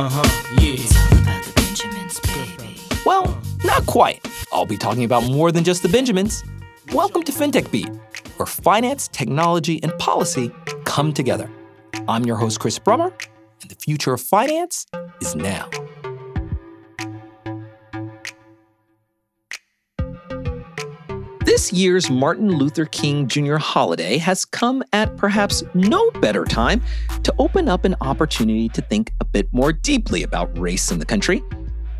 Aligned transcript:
Uh 0.00 0.08
huh, 0.08 0.54
yeah. 0.58 0.76
It's 0.78 0.96
all 0.96 1.18
about 1.18 1.44
the 1.44 1.52
Benjamins, 1.52 2.20
baby. 2.20 2.80
Well, 3.04 3.38
not 3.64 3.84
quite. 3.84 4.26
I'll 4.50 4.64
be 4.64 4.78
talking 4.78 5.04
about 5.04 5.24
more 5.24 5.52
than 5.52 5.62
just 5.62 5.82
the 5.82 5.90
Benjamins. 5.90 6.42
Welcome 6.94 7.22
to 7.24 7.32
FinTech 7.32 7.70
Beat, 7.70 7.90
where 8.38 8.46
finance, 8.46 9.08
technology, 9.08 9.78
and 9.82 9.92
policy 9.98 10.52
come 10.86 11.12
together. 11.12 11.50
I'm 12.08 12.24
your 12.24 12.36
host, 12.36 12.60
Chris 12.60 12.78
Brummer, 12.78 13.12
and 13.60 13.70
the 13.70 13.74
future 13.74 14.14
of 14.14 14.22
finance 14.22 14.86
is 15.20 15.34
now. 15.34 15.68
This 21.50 21.72
year's 21.72 22.08
Martin 22.08 22.48
Luther 22.48 22.84
King 22.84 23.26
Jr. 23.26 23.56
holiday 23.56 24.18
has 24.18 24.44
come 24.44 24.84
at 24.92 25.16
perhaps 25.16 25.64
no 25.74 26.08
better 26.20 26.44
time 26.44 26.80
to 27.24 27.34
open 27.40 27.68
up 27.68 27.84
an 27.84 27.96
opportunity 28.02 28.68
to 28.68 28.80
think 28.82 29.12
a 29.20 29.24
bit 29.24 29.52
more 29.52 29.72
deeply 29.72 30.22
about 30.22 30.56
race 30.56 30.92
in 30.92 31.00
the 31.00 31.04
country. 31.04 31.42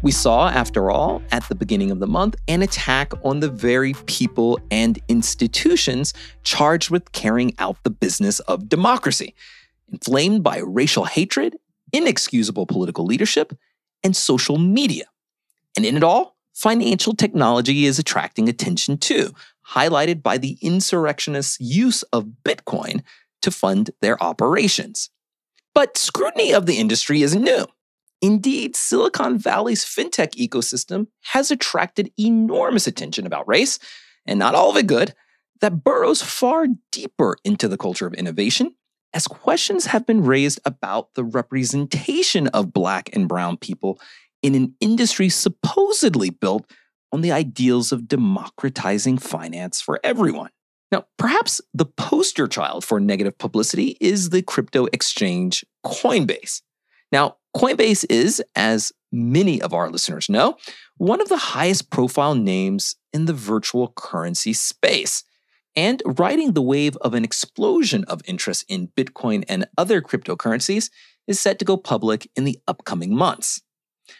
We 0.02 0.12
saw, 0.12 0.50
after 0.50 0.92
all, 0.92 1.20
at 1.32 1.48
the 1.48 1.56
beginning 1.56 1.90
of 1.90 1.98
the 1.98 2.06
month, 2.06 2.36
an 2.46 2.62
attack 2.62 3.12
on 3.24 3.40
the 3.40 3.50
very 3.50 3.94
people 4.06 4.60
and 4.70 5.00
institutions 5.08 6.14
charged 6.44 6.90
with 6.90 7.10
carrying 7.10 7.52
out 7.58 7.76
the 7.82 7.90
business 7.90 8.38
of 8.38 8.68
democracy, 8.68 9.34
inflamed 9.90 10.44
by 10.44 10.58
racial 10.58 11.06
hatred, 11.06 11.56
inexcusable 11.92 12.66
political 12.66 13.04
leadership, 13.04 13.52
and 14.04 14.14
social 14.14 14.58
media. 14.58 15.06
And 15.76 15.84
in 15.84 15.96
it 15.96 16.04
all, 16.04 16.36
financial 16.54 17.14
technology 17.14 17.86
is 17.86 17.98
attracting 17.98 18.48
attention 18.48 18.98
too, 18.98 19.34
highlighted 19.70 20.22
by 20.22 20.38
the 20.38 20.58
insurrectionists' 20.60 21.58
use 21.60 22.02
of 22.04 22.30
Bitcoin 22.44 23.02
to 23.42 23.50
fund 23.50 23.90
their 24.00 24.22
operations. 24.22 25.10
But 25.74 25.96
scrutiny 25.96 26.52
of 26.52 26.66
the 26.66 26.78
industry 26.78 27.22
isn't 27.22 27.42
new. 27.42 27.66
Indeed, 28.22 28.76
Silicon 28.76 29.38
Valley's 29.38 29.84
fintech 29.84 30.34
ecosystem 30.34 31.06
has 31.22 31.50
attracted 31.50 32.12
enormous 32.18 32.86
attention 32.86 33.26
about 33.26 33.48
race, 33.48 33.78
and 34.26 34.38
not 34.38 34.54
all 34.54 34.70
of 34.70 34.76
it 34.76 34.86
good, 34.86 35.14
that 35.60 35.84
burrows 35.84 36.20
far 36.20 36.66
deeper 36.92 37.36
into 37.44 37.66
the 37.68 37.78
culture 37.78 38.06
of 38.06 38.14
innovation, 38.14 38.74
as 39.14 39.26
questions 39.26 39.86
have 39.86 40.06
been 40.06 40.22
raised 40.22 40.60
about 40.64 41.14
the 41.14 41.24
representation 41.24 42.48
of 42.48 42.72
Black 42.72 43.08
and 43.14 43.28
Brown 43.28 43.56
people 43.56 43.98
in 44.42 44.54
an 44.54 44.74
industry 44.80 45.28
supposedly 45.28 46.30
built 46.30 46.70
on 47.12 47.20
the 47.20 47.32
ideals 47.32 47.92
of 47.92 48.08
democratizing 48.08 49.18
finance 49.18 49.80
for 49.80 50.00
everyone. 50.04 50.50
Now, 50.92 51.04
perhaps 51.18 51.60
the 51.72 51.86
poster 51.86 52.48
child 52.48 52.84
for 52.84 52.98
negative 52.98 53.38
publicity 53.38 53.96
is 54.00 54.30
the 54.30 54.42
crypto 54.42 54.86
exchange 54.86 55.64
Coinbase. 55.84 56.62
Now, 57.12 57.36
Coinbase 57.56 58.04
is, 58.08 58.42
as 58.54 58.92
many 59.12 59.60
of 59.60 59.74
our 59.74 59.90
listeners 59.90 60.28
know, 60.28 60.56
one 60.96 61.20
of 61.20 61.28
the 61.28 61.36
highest 61.36 61.90
profile 61.90 62.34
names 62.34 62.96
in 63.12 63.26
the 63.26 63.32
virtual 63.32 63.92
currency 63.96 64.52
space. 64.52 65.24
And 65.76 66.02
riding 66.04 66.52
the 66.52 66.62
wave 66.62 66.96
of 66.98 67.14
an 67.14 67.24
explosion 67.24 68.04
of 68.04 68.22
interest 68.24 68.64
in 68.68 68.88
Bitcoin 68.88 69.44
and 69.48 69.68
other 69.78 70.02
cryptocurrencies 70.02 70.90
is 71.28 71.38
set 71.38 71.58
to 71.60 71.64
go 71.64 71.76
public 71.76 72.28
in 72.36 72.44
the 72.44 72.58
upcoming 72.66 73.14
months. 73.14 73.62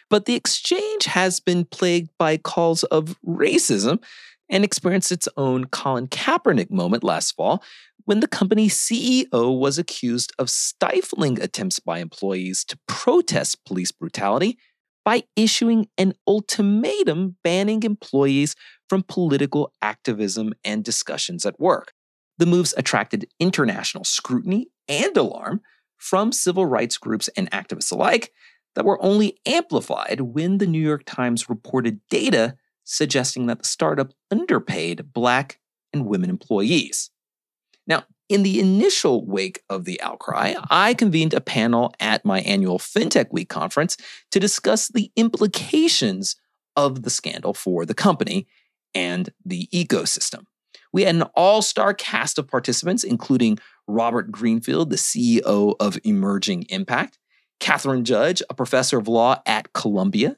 But 0.09 0.25
the 0.25 0.35
exchange 0.35 1.05
has 1.05 1.39
been 1.39 1.65
plagued 1.65 2.09
by 2.17 2.37
calls 2.37 2.83
of 2.83 3.17
racism 3.25 4.01
and 4.49 4.63
experienced 4.63 5.11
its 5.11 5.27
own 5.37 5.65
Colin 5.65 6.07
Kaepernick 6.07 6.69
moment 6.69 7.03
last 7.03 7.35
fall 7.35 7.63
when 8.05 8.19
the 8.19 8.27
company's 8.27 8.75
CEO 8.75 9.57
was 9.57 9.77
accused 9.77 10.33
of 10.37 10.49
stifling 10.49 11.41
attempts 11.41 11.79
by 11.79 11.99
employees 11.99 12.63
to 12.65 12.77
protest 12.87 13.63
police 13.65 13.91
brutality 13.91 14.57
by 15.03 15.23
issuing 15.35 15.87
an 15.97 16.13
ultimatum 16.27 17.37
banning 17.43 17.83
employees 17.83 18.55
from 18.89 19.03
political 19.03 19.73
activism 19.81 20.53
and 20.63 20.83
discussions 20.83 21.45
at 21.45 21.59
work. 21.59 21.93
The 22.37 22.45
moves 22.45 22.73
attracted 22.77 23.27
international 23.39 24.03
scrutiny 24.03 24.67
and 24.87 25.15
alarm 25.15 25.61
from 25.97 26.31
civil 26.31 26.65
rights 26.65 26.97
groups 26.97 27.29
and 27.37 27.49
activists 27.51 27.91
alike 27.91 28.31
that 28.75 28.85
were 28.85 29.03
only 29.03 29.37
amplified 29.45 30.21
when 30.21 30.57
the 30.57 30.67
New 30.67 30.81
York 30.81 31.03
Times 31.05 31.49
reported 31.49 31.99
data 32.09 32.55
suggesting 32.83 33.45
that 33.47 33.59
the 33.59 33.65
startup 33.65 34.13
underpaid 34.29 35.13
Black 35.13 35.59
and 35.93 36.05
women 36.05 36.29
employees. 36.29 37.09
Now, 37.87 38.03
in 38.29 38.43
the 38.43 38.59
initial 38.59 39.25
wake 39.25 39.61
of 39.69 39.83
the 39.85 40.01
outcry, 40.01 40.53
I 40.69 40.93
convened 40.93 41.33
a 41.33 41.41
panel 41.41 41.93
at 41.99 42.23
my 42.23 42.39
annual 42.41 42.79
FinTech 42.79 43.27
Week 43.31 43.49
conference 43.49 43.97
to 44.31 44.39
discuss 44.39 44.87
the 44.87 45.11
implications 45.15 46.37
of 46.75 47.03
the 47.03 47.09
scandal 47.09 47.53
for 47.53 47.85
the 47.85 47.93
company 47.93 48.47
and 48.95 49.29
the 49.45 49.67
ecosystem. 49.73 50.45
We 50.93 51.03
had 51.03 51.15
an 51.15 51.23
all 51.35 51.61
star 51.61 51.93
cast 51.93 52.37
of 52.37 52.47
participants, 52.47 53.03
including 53.03 53.59
Robert 53.87 54.31
Greenfield, 54.31 54.89
the 54.89 54.95
CEO 54.95 55.75
of 55.79 55.99
Emerging 56.03 56.63
Impact, 56.69 57.17
Kathryn 57.61 58.03
Judge, 58.03 58.41
a 58.49 58.53
professor 58.53 58.97
of 58.97 59.07
law 59.07 59.41
at 59.45 59.71
Columbia, 59.71 60.35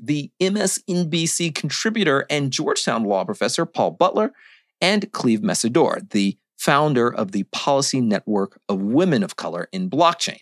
the 0.00 0.30
MSNBC 0.40 1.54
contributor 1.54 2.24
and 2.30 2.52
Georgetown 2.52 3.04
law 3.04 3.24
professor 3.24 3.66
Paul 3.66 3.90
Butler, 3.90 4.32
and 4.80 5.12
Cleve 5.12 5.40
Mesidor, 5.40 6.08
the 6.10 6.38
founder 6.56 7.12
of 7.12 7.32
the 7.32 7.42
Policy 7.52 8.00
Network 8.00 8.58
of 8.68 8.80
Women 8.80 9.22
of 9.22 9.36
Color 9.36 9.68
in 9.72 9.90
Blockchain. 9.90 10.38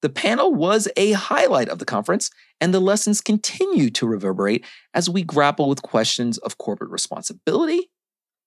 The 0.00 0.10
panel 0.10 0.54
was 0.54 0.86
a 0.96 1.12
highlight 1.12 1.68
of 1.68 1.78
the 1.78 1.84
conference, 1.84 2.30
and 2.60 2.72
the 2.72 2.80
lessons 2.80 3.20
continue 3.20 3.90
to 3.90 4.06
reverberate 4.06 4.64
as 4.92 5.10
we 5.10 5.22
grapple 5.22 5.68
with 5.68 5.82
questions 5.82 6.38
of 6.38 6.58
corporate 6.58 6.90
responsibility, 6.90 7.90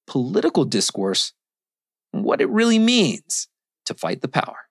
political 0.06 0.66
discourse, 0.66 1.34
and 2.14 2.24
what 2.24 2.42
it 2.42 2.50
really 2.50 2.80
means 2.80 3.48
to 3.86 3.94
fight 3.94 4.22
the 4.22 4.28
power. 4.28 4.67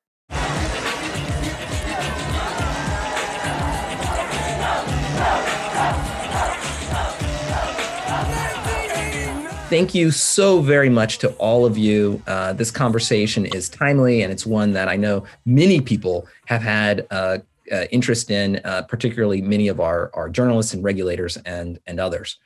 Thank 9.68 9.96
you 9.96 10.12
so 10.12 10.60
very 10.60 10.88
much 10.88 11.18
to 11.18 11.30
all 11.38 11.66
of 11.66 11.76
you. 11.76 12.22
Uh, 12.28 12.52
this 12.52 12.70
conversation 12.70 13.44
is 13.46 13.68
timely, 13.68 14.22
and 14.22 14.32
it's 14.32 14.46
one 14.46 14.72
that 14.74 14.86
I 14.86 14.94
know 14.94 15.24
many 15.44 15.80
people 15.80 16.28
have 16.44 16.62
had 16.62 17.04
uh, 17.10 17.38
uh, 17.72 17.84
interest 17.90 18.30
in, 18.30 18.60
uh, 18.64 18.82
particularly 18.82 19.42
many 19.42 19.66
of 19.66 19.80
our, 19.80 20.12
our 20.14 20.28
journalists 20.28 20.72
and 20.72 20.84
regulators 20.84 21.36
and, 21.38 21.80
and 21.84 21.98
others. 21.98 22.38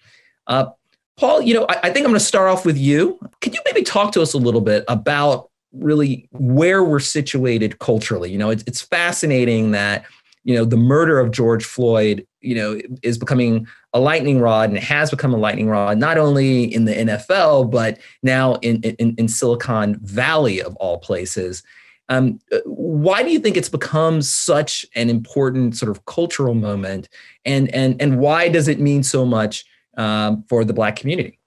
Uh, 0.47 0.71
Paul, 1.19 1.43
you 1.43 1.53
know, 1.53 1.67
I, 1.69 1.75
I 1.83 1.91
think 1.91 2.07
I'm 2.07 2.13
going 2.13 2.15
to 2.15 2.21
start 2.21 2.49
off 2.49 2.65
with 2.65 2.79
you. 2.79 3.19
Could 3.43 3.55
you 3.55 3.61
maybe 3.67 3.83
talk 3.83 4.13
to 4.13 4.23
us 4.23 4.33
a 4.33 4.39
little 4.39 4.63
bit 4.63 4.85
about 4.89 5.51
really 5.75 6.27
where 6.33 6.83
we're 6.83 7.01
situated 7.01 7.81
culturally? 7.81 8.33
You 8.33 8.39
know, 8.39 8.49
it's, 8.49 8.65
it's 8.67 8.81
fascinating 8.81 9.73
that 9.73 10.07
you 10.45 10.55
know 10.55 10.65
the 10.65 10.77
murder 10.77 11.19
of 11.19 11.31
George 11.31 11.65
Floyd 11.65 12.27
you 12.41 12.55
know 12.55 12.81
is 13.03 13.19
becoming 13.19 13.67
a 13.93 14.01
lightning 14.01 14.41
rod 14.41 14.69
and 14.69 14.79
it 14.79 14.85
has 14.85 15.11
become 15.11 15.35
a 15.35 15.39
lightning 15.39 15.69
rod 15.69 15.99
not 15.99 16.19
only 16.19 16.65
in 16.65 16.85
the 16.85 16.95
NFL 16.95 17.71
but 17.71 17.99
now 18.23 18.55
in 18.57 18.83
in, 18.83 19.15
in 19.17 19.29
Silicon 19.29 19.99
Valley 20.03 20.63
of 20.63 20.77
all 20.77 20.99
places. 20.99 21.63
Um, 22.09 22.41
why 22.65 23.23
do 23.23 23.31
you 23.31 23.39
think 23.39 23.57
it's 23.57 23.69
become 23.69 24.21
such 24.21 24.85
an 24.97 25.09
important 25.09 25.77
sort 25.77 25.91
of 25.91 26.05
cultural 26.07 26.55
moment, 26.55 27.09
and 27.45 27.73
and 27.73 28.03
and 28.03 28.19
why 28.19 28.49
does 28.49 28.67
it 28.67 28.81
mean 28.81 29.05
so 29.05 29.25
much 29.25 29.65
um, 29.97 30.45
for 30.49 30.65
the 30.65 30.73
Black 30.73 30.97
community? 30.97 31.40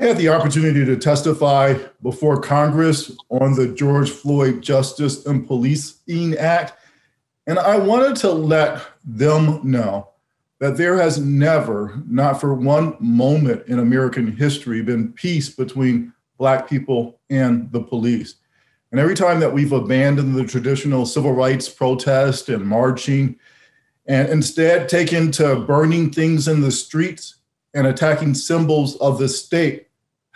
I 0.00 0.04
had 0.04 0.16
the 0.16 0.28
opportunity 0.28 0.84
to 0.84 0.96
testify 0.96 1.74
before 2.02 2.40
Congress 2.40 3.10
on 3.30 3.56
the 3.56 3.66
George 3.66 4.10
Floyd 4.10 4.62
Justice 4.62 5.26
and 5.26 5.44
Policing 5.44 6.36
Act. 6.36 6.74
And 7.48 7.58
I 7.58 7.78
wanted 7.78 8.14
to 8.16 8.30
let 8.30 8.80
them 9.04 9.60
know 9.68 10.10
that 10.60 10.76
there 10.76 10.98
has 10.98 11.18
never, 11.18 12.00
not 12.06 12.40
for 12.40 12.54
one 12.54 12.96
moment 13.00 13.66
in 13.66 13.80
American 13.80 14.30
history, 14.36 14.82
been 14.82 15.12
peace 15.12 15.48
between 15.50 16.12
Black 16.36 16.68
people 16.68 17.18
and 17.28 17.70
the 17.72 17.82
police. 17.82 18.36
And 18.92 19.00
every 19.00 19.16
time 19.16 19.40
that 19.40 19.52
we've 19.52 19.72
abandoned 19.72 20.36
the 20.36 20.44
traditional 20.44 21.06
civil 21.06 21.32
rights 21.32 21.68
protest 21.68 22.48
and 22.48 22.64
marching, 22.64 23.36
and 24.06 24.28
instead 24.28 24.88
taken 24.88 25.32
to 25.32 25.56
burning 25.56 26.12
things 26.12 26.46
in 26.46 26.60
the 26.60 26.70
streets 26.70 27.34
and 27.74 27.86
attacking 27.86 28.34
symbols 28.34 28.96
of 28.96 29.18
the 29.18 29.28
state, 29.28 29.87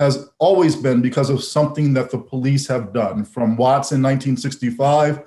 has 0.03 0.29
always 0.39 0.77
been 0.77 1.01
because 1.01 1.31
of 1.31 1.43
something 1.43 1.95
that 1.95 2.11
the 2.11 2.19
police 2.19 2.67
have 2.67 2.93
done 2.93 3.25
from 3.25 3.57
Watts 3.57 3.93
in 3.93 4.03
1965 4.03 5.23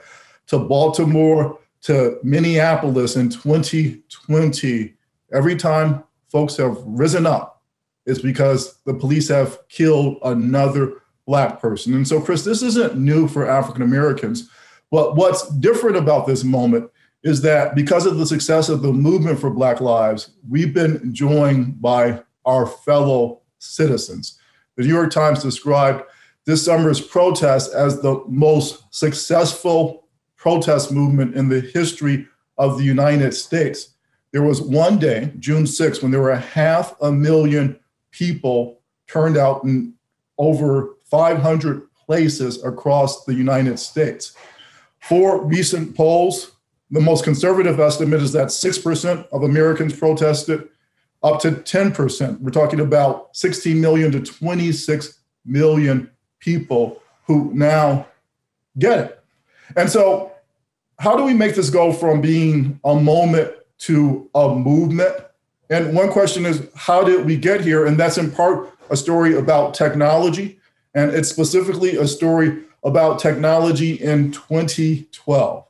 to 0.48 0.60
Baltimore 0.60 1.58
to 1.82 2.20
Minneapolis 2.24 3.16
in 3.16 3.30
2020. 3.30 4.94
Every 5.34 5.56
time 5.56 6.04
folks 6.30 6.58
have 6.58 6.78
risen 6.86 7.26
up, 7.26 7.64
it's 8.06 8.20
because 8.20 8.80
the 8.86 8.94
police 8.94 9.30
have 9.30 9.60
killed 9.70 10.18
another 10.24 11.02
Black 11.26 11.60
person. 11.60 11.96
And 11.96 12.08
so, 12.08 12.22
Chris, 12.22 12.44
this 12.44 12.62
isn't 12.62 12.98
new 12.98 13.28
for 13.28 13.50
African 13.50 13.82
Americans. 13.82 14.50
But 14.92 15.16
what's 15.16 15.50
different 15.50 15.98
about 15.98 16.28
this 16.28 16.44
moment 16.44 16.90
is 17.24 17.42
that 17.42 17.74
because 17.74 18.06
of 18.06 18.18
the 18.18 18.26
success 18.26 18.70
of 18.70 18.84
the 18.84 18.94
movement 18.94 19.40
for 19.40 19.50
Black 19.50 19.82
Lives, 19.82 20.32
we've 20.48 20.74
been 20.74 21.14
joined 21.14 21.82
by 21.82 22.22
our 22.46 22.68
fellow 22.68 23.42
citizens. 23.58 24.40
The 24.76 24.84
New 24.84 24.94
York 24.94 25.12
Times 25.12 25.42
described 25.42 26.04
this 26.46 26.64
summer's 26.64 27.02
protest 27.02 27.74
as 27.74 28.02
the 28.02 28.24
most 28.28 28.84
successful 28.94 30.08
protest 30.36 30.92
movement 30.92 31.36
in 31.36 31.50
the 31.50 31.62
history 31.62 32.28
of 32.58 32.78
the 32.78 32.84
United 32.84 33.34
States. 33.34 33.90
There 34.32 34.44
was 34.44 34.62
one 34.62 35.00
day, 35.00 35.32
June 35.40 35.64
6th, 35.64 36.02
when 36.02 36.12
there 36.12 36.22
were 36.22 36.32
a 36.32 36.40
half 36.40 36.96
a 37.02 37.12
million 37.12 37.80
people 38.12 38.82
turned 39.08 39.38
out 39.38 39.64
in 39.64 39.94
over 40.38 40.98
500 41.06 41.88
places 41.94 42.64
across 42.64 43.24
the 43.26 43.34
United 43.34 43.80
States. 43.80 44.36
For 45.00 45.44
recent 45.44 45.96
polls, 45.96 46.52
the 46.92 47.00
most 47.00 47.24
conservative 47.24 47.80
estimate 47.80 48.22
is 48.22 48.34
that 48.34 48.48
6% 48.48 49.28
of 49.32 49.44
Americans 49.44 49.98
protested, 49.98 50.68
up 51.26 51.42
to 51.42 51.52
10%. 51.52 52.40
We're 52.40 52.52
talking 52.52 52.80
about 52.80 53.36
16 53.36 53.82
million 53.82 54.12
to 54.12 54.22
26 54.22 55.20
million 55.44 56.12
people 56.40 57.02
who 57.26 57.52
now 57.52 58.06
get 58.78 59.00
it. 59.00 59.24
And 59.76 59.90
so, 59.90 60.32
how 61.00 61.18
do 61.18 61.24
we 61.24 61.34
make 61.34 61.56
this 61.56 61.72
go 61.72 61.92
from 61.92 62.22
being 62.22 62.80
a 62.86 62.94
moment 62.94 63.52
to 63.80 64.30
a 64.36 64.54
movement? 64.54 65.16
And 65.72 65.96
one 65.96 66.12
question 66.12 66.46
is, 66.46 66.70
how 66.76 67.04
did 67.04 67.26
we 67.26 67.38
get 67.38 67.62
here? 67.62 67.88
And 67.88 68.00
that's 68.00 68.20
in 68.20 68.30
part 68.30 68.70
a 68.92 68.96
story 68.96 69.36
about 69.36 69.74
technology, 69.74 70.60
and 70.94 71.12
it's 71.12 71.28
specifically 71.28 71.98
a 71.98 72.08
story 72.08 72.64
about 72.84 73.18
technology 73.18 73.96
in 73.96 74.32
2012. 74.32 75.66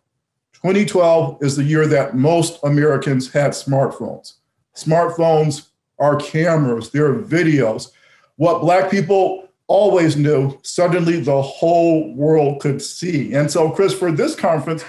2012 0.53 1.37
is 1.41 1.55
the 1.55 1.63
year 1.63 1.87
that 1.87 2.13
most 2.13 2.59
Americans 2.63 3.31
had 3.31 3.51
smartphones. 3.51 4.33
Smartphones 4.75 5.67
are 5.99 6.17
cameras, 6.17 6.89
they're 6.89 7.15
videos. 7.15 7.91
What 8.35 8.61
Black 8.61 8.91
people 8.91 9.47
always 9.67 10.15
knew, 10.15 10.57
suddenly 10.61 11.19
the 11.19 11.41
whole 11.41 12.13
world 12.13 12.61
could 12.61 12.81
see. 12.81 13.33
And 13.33 13.49
so, 13.49 13.71
Chris, 13.71 13.93
for 13.93 14.11
this 14.11 14.35
conference, 14.35 14.83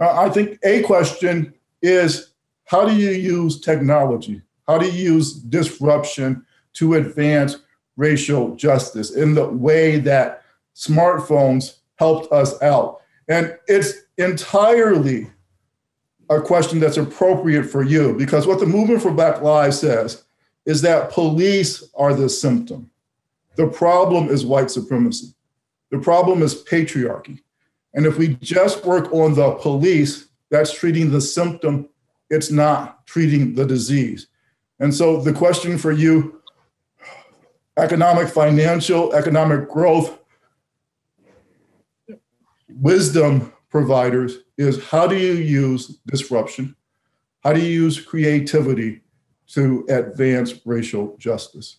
uh, 0.00 0.18
I 0.18 0.30
think 0.30 0.58
a 0.64 0.82
question 0.82 1.54
is 1.82 2.32
how 2.64 2.84
do 2.84 2.94
you 2.94 3.10
use 3.10 3.60
technology? 3.60 4.42
How 4.66 4.78
do 4.78 4.86
you 4.86 5.12
use 5.14 5.34
disruption 5.34 6.44
to 6.74 6.94
advance 6.94 7.56
racial 7.96 8.56
justice 8.56 9.12
in 9.12 9.34
the 9.34 9.48
way 9.48 9.98
that 10.00 10.42
smartphones 10.74 11.76
helped 11.96 12.32
us 12.32 12.60
out? 12.62 13.00
And 13.28 13.56
it's 13.68 13.92
entirely 14.18 15.30
a 16.28 16.40
question 16.40 16.80
that's 16.80 16.96
appropriate 16.96 17.64
for 17.64 17.82
you 17.82 18.14
because 18.14 18.46
what 18.46 18.58
the 18.58 18.66
movement 18.66 19.02
for 19.02 19.10
Black 19.10 19.42
Lives 19.42 19.80
says 19.80 20.24
is 20.64 20.82
that 20.82 21.10
police 21.10 21.88
are 21.94 22.14
the 22.14 22.28
symptom. 22.28 22.90
The 23.54 23.68
problem 23.68 24.28
is 24.28 24.44
white 24.44 24.70
supremacy. 24.70 25.34
The 25.90 25.98
problem 25.98 26.42
is 26.42 26.64
patriarchy. 26.64 27.40
And 27.94 28.04
if 28.04 28.18
we 28.18 28.34
just 28.34 28.84
work 28.84 29.12
on 29.12 29.34
the 29.34 29.52
police, 29.52 30.28
that's 30.50 30.72
treating 30.72 31.10
the 31.10 31.20
symptom, 31.20 31.88
it's 32.28 32.50
not 32.50 33.06
treating 33.06 33.54
the 33.54 33.64
disease. 33.64 34.26
And 34.80 34.94
so 34.94 35.20
the 35.20 35.32
question 35.32 35.78
for 35.78 35.92
you 35.92 36.42
economic, 37.78 38.28
financial, 38.28 39.14
economic 39.14 39.68
growth, 39.68 40.18
wisdom 42.68 43.52
providers 43.76 44.38
is 44.56 44.82
how 44.86 45.06
do 45.06 45.18
you 45.18 45.34
use 45.34 45.98
disruption? 46.06 46.74
How 47.44 47.52
do 47.52 47.60
you 47.60 47.68
use 47.68 48.00
creativity 48.00 49.02
to 49.48 49.84
advance 49.90 50.54
racial 50.64 51.14
justice? 51.18 51.76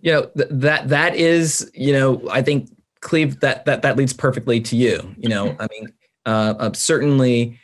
You 0.00 0.12
know, 0.12 0.22
th- 0.36 0.48
that 0.52 0.88
that 0.90 1.16
is, 1.16 1.68
you 1.74 1.92
know, 1.92 2.22
I 2.30 2.40
think 2.40 2.70
Cleve, 3.00 3.40
that 3.40 3.64
that 3.64 3.82
that 3.82 3.96
leads 3.96 4.12
perfectly 4.12 4.60
to 4.60 4.76
you. 4.76 5.12
You 5.18 5.28
know, 5.28 5.56
I 5.58 5.66
mean, 5.72 5.88
uh, 6.24 6.54
uh, 6.56 6.72
certainly, 6.72 7.58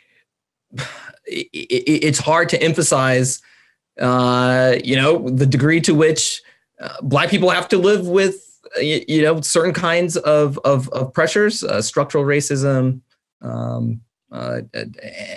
it, 1.25 1.47
it, 1.53 2.03
it's 2.03 2.19
hard 2.19 2.49
to 2.49 2.61
emphasize, 2.61 3.41
uh, 4.01 4.75
you 4.83 4.97
know, 4.97 5.29
the 5.29 5.45
degree 5.45 5.79
to 5.79 5.95
which 5.95 6.41
uh, 6.81 6.97
Black 7.03 7.29
people 7.29 7.49
have 7.49 7.69
to 7.69 7.77
live 7.77 8.05
with, 8.05 8.35
you, 8.81 9.05
you 9.07 9.21
know, 9.21 9.39
certain 9.39 9.73
kinds 9.73 10.17
of 10.17 10.59
of, 10.65 10.89
of 10.89 11.13
pressures, 11.13 11.63
uh, 11.63 11.81
structural 11.81 12.25
racism, 12.25 12.99
um, 13.41 14.01
uh, 14.31 14.61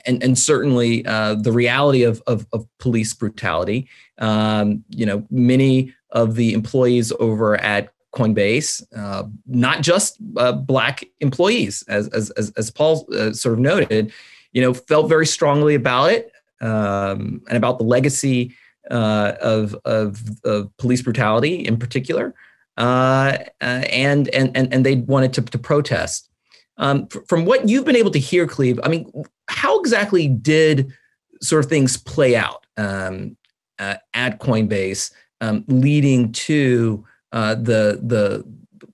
and 0.07 0.23
and 0.23 0.39
certainly 0.39 1.05
uh, 1.07 1.35
the 1.35 1.53
reality 1.53 2.05
of, 2.05 2.23
of, 2.27 2.47
of 2.53 2.67
police 2.79 3.13
brutality. 3.13 3.89
Um, 4.19 4.85
you 4.89 5.05
know, 5.05 5.27
many 5.31 5.93
of 6.11 6.37
the 6.37 6.53
employees 6.53 7.13
over 7.19 7.57
at 7.57 7.93
Coinbase, 8.15 8.85
uh, 8.97 9.25
not 9.47 9.83
just 9.83 10.19
uh, 10.37 10.53
black 10.53 11.05
employees, 11.21 11.83
as 11.89 12.09
as 12.09 12.31
as, 12.31 12.71
Paul 12.71 13.07
uh, 13.13 13.33
sort 13.33 13.55
of 13.55 13.59
noted, 13.59 14.13
you 14.53 14.63
know, 14.63 14.73
felt 14.73 15.09
very 15.09 15.27
strongly 15.27 15.75
about 15.75 16.13
it 16.13 16.31
um, 16.61 17.43
and 17.49 17.57
about 17.57 17.79
the 17.79 17.85
legacy 17.85 18.55
uh, 18.91 19.33
of, 19.41 19.75
of, 19.85 20.23
of 20.45 20.77
police 20.77 21.03
brutality 21.03 21.67
in 21.67 21.77
particular, 21.77 22.33
and 22.77 23.51
and 23.61 24.29
and 24.29 24.73
and 24.73 24.87
they 24.87 24.97
wanted 24.97 25.33
to 25.33 25.43
to 25.43 25.59
protest. 25.59 26.31
Um, 26.77 27.07
from 27.07 27.45
what 27.45 27.69
you've 27.69 27.85
been 27.85 27.97
able 27.97 28.11
to 28.11 28.19
hear, 28.19 28.47
Cleve, 28.47 28.81
I 28.83 28.89
mean, 28.89 29.11
how 29.49 29.79
exactly 29.81 30.29
did 30.29 30.93
sort 31.41 31.65
of 31.65 31.71
things 31.71 31.97
play 31.97 32.37
out 32.37 32.67
um, 32.77 33.37
uh, 33.79 33.97
at 34.13 34.41
Coinbase, 34.41 35.13
um, 35.41 35.65
leading 35.69 36.33
to 36.33 37.05
uh, 37.33 37.55
the 37.55 38.01
the 38.03 38.45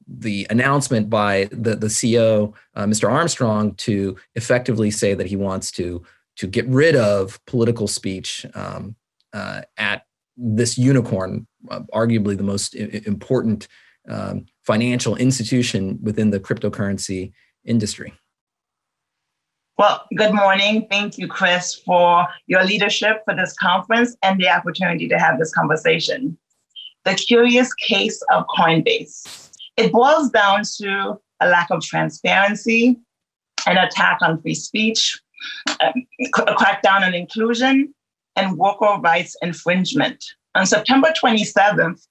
the 0.06 0.47
announcement 0.50 1.09
by 1.09 1.49
the 1.53 1.77
the 1.77 1.87
CEO, 1.87 2.55
uh, 2.75 2.85
Mr. 2.85 3.11
Armstrong, 3.11 3.75
to 3.77 4.17
effectively 4.35 4.91
say 4.91 5.15
that 5.15 5.27
he 5.27 5.37
wants 5.37 5.71
to 5.73 6.03
to 6.37 6.47
get 6.47 6.67
rid 6.69 6.97
of 6.97 7.38
political 7.47 7.87
speech 7.87 8.47
um, 8.55 8.97
uh, 9.32 9.62
at 9.77 10.06
this 10.37 10.79
unicorn, 10.79 11.47
uh, 11.71 11.81
arguably 11.93 12.37
the 12.37 12.43
most 12.43 12.75
important 12.75 13.69
um, 14.09 14.47
financial 14.62 15.17
institution 15.17 15.99
within 16.03 16.31
the 16.31 16.41
cryptocurrency 16.41 17.32
industry? 17.70 18.12
Well, 19.79 20.05
good 20.15 20.34
morning. 20.34 20.86
Thank 20.91 21.17
you, 21.17 21.27
Chris, 21.27 21.74
for 21.74 22.27
your 22.46 22.65
leadership 22.65 23.22
for 23.24 23.34
this 23.34 23.55
conference 23.55 24.15
and 24.22 24.39
the 24.39 24.50
opportunity 24.50 25.08
to 25.08 25.19
have 25.19 25.39
this 25.39 25.55
conversation. 25.55 26.36
The 27.06 27.15
curious 27.15 27.72
case 27.72 28.22
of 28.31 28.44
Coinbase. 28.55 29.48
It 29.79 29.91
boils 29.91 30.29
down 30.31 30.65
to 30.82 31.19
a 31.41 31.48
lack 31.48 31.70
of 31.70 31.81
transparency, 31.82 33.00
an 33.67 33.79
attack 33.79 34.19
on 34.20 34.43
free 34.43 34.55
speech, 34.55 35.19
um, 35.81 35.94
a 36.20 36.55
crackdown 36.55 37.00
on 37.00 37.15
inclusion, 37.15 37.94
and 38.36 38.58
worker 38.58 38.98
rights 39.00 39.34
infringement. 39.41 40.22
On 40.55 40.67
September 40.67 41.10
27th, 41.22 42.06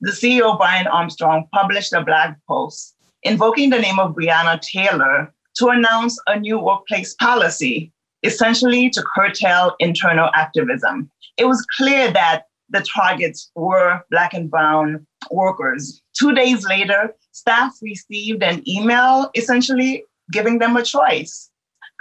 the 0.00 0.10
CEO, 0.10 0.58
Brian 0.58 0.88
Armstrong, 0.88 1.46
published 1.52 1.92
a 1.92 2.02
blog 2.02 2.34
post 2.48 2.96
invoking 3.22 3.70
the 3.70 3.78
name 3.78 3.98
of 3.98 4.14
Breonna 4.14 4.60
Taylor 4.60 5.32
to 5.56 5.68
announce 5.68 6.18
a 6.26 6.38
new 6.38 6.58
workplace 6.58 7.14
policy, 7.14 7.92
essentially 8.22 8.90
to 8.90 9.02
curtail 9.14 9.74
internal 9.78 10.30
activism. 10.34 11.10
It 11.36 11.46
was 11.46 11.64
clear 11.76 12.10
that 12.12 12.44
the 12.70 12.84
targets 12.94 13.50
were 13.54 14.00
Black 14.10 14.32
and 14.32 14.50
Brown 14.50 15.06
workers. 15.30 16.02
Two 16.18 16.34
days 16.34 16.66
later, 16.66 17.14
staff 17.32 17.74
received 17.82 18.42
an 18.42 18.66
email 18.68 19.30
essentially 19.34 20.04
giving 20.32 20.58
them 20.58 20.76
a 20.76 20.82
choice 20.82 21.50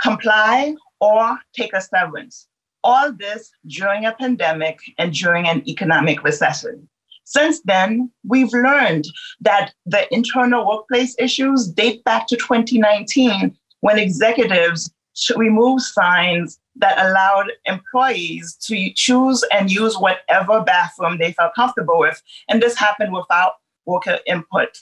comply 0.01 0.75
or 0.99 1.37
take 1.55 1.73
a 1.73 1.81
severance. 1.81 2.47
All 2.83 3.11
this 3.11 3.51
during 3.67 4.05
a 4.05 4.13
pandemic 4.13 4.79
and 4.97 5.13
during 5.13 5.47
an 5.47 5.67
economic 5.67 6.23
recession. 6.23 6.87
Since 7.31 7.61
then, 7.61 8.11
we've 8.27 8.51
learned 8.51 9.05
that 9.39 9.73
the 9.85 10.13
internal 10.13 10.67
workplace 10.67 11.15
issues 11.17 11.65
date 11.65 12.03
back 12.03 12.27
to 12.27 12.35
2019 12.35 13.57
when 13.79 13.97
executives 13.97 14.91
removed 15.37 15.83
signs 15.83 16.59
that 16.75 16.99
allowed 16.99 17.53
employees 17.65 18.57
to 18.63 18.91
choose 18.95 19.45
and 19.53 19.71
use 19.71 19.97
whatever 19.97 20.61
bathroom 20.61 21.19
they 21.19 21.31
felt 21.31 21.55
comfortable 21.55 21.99
with. 21.99 22.21
And 22.49 22.61
this 22.61 22.77
happened 22.77 23.13
without 23.13 23.53
worker 23.85 24.19
input. 24.27 24.79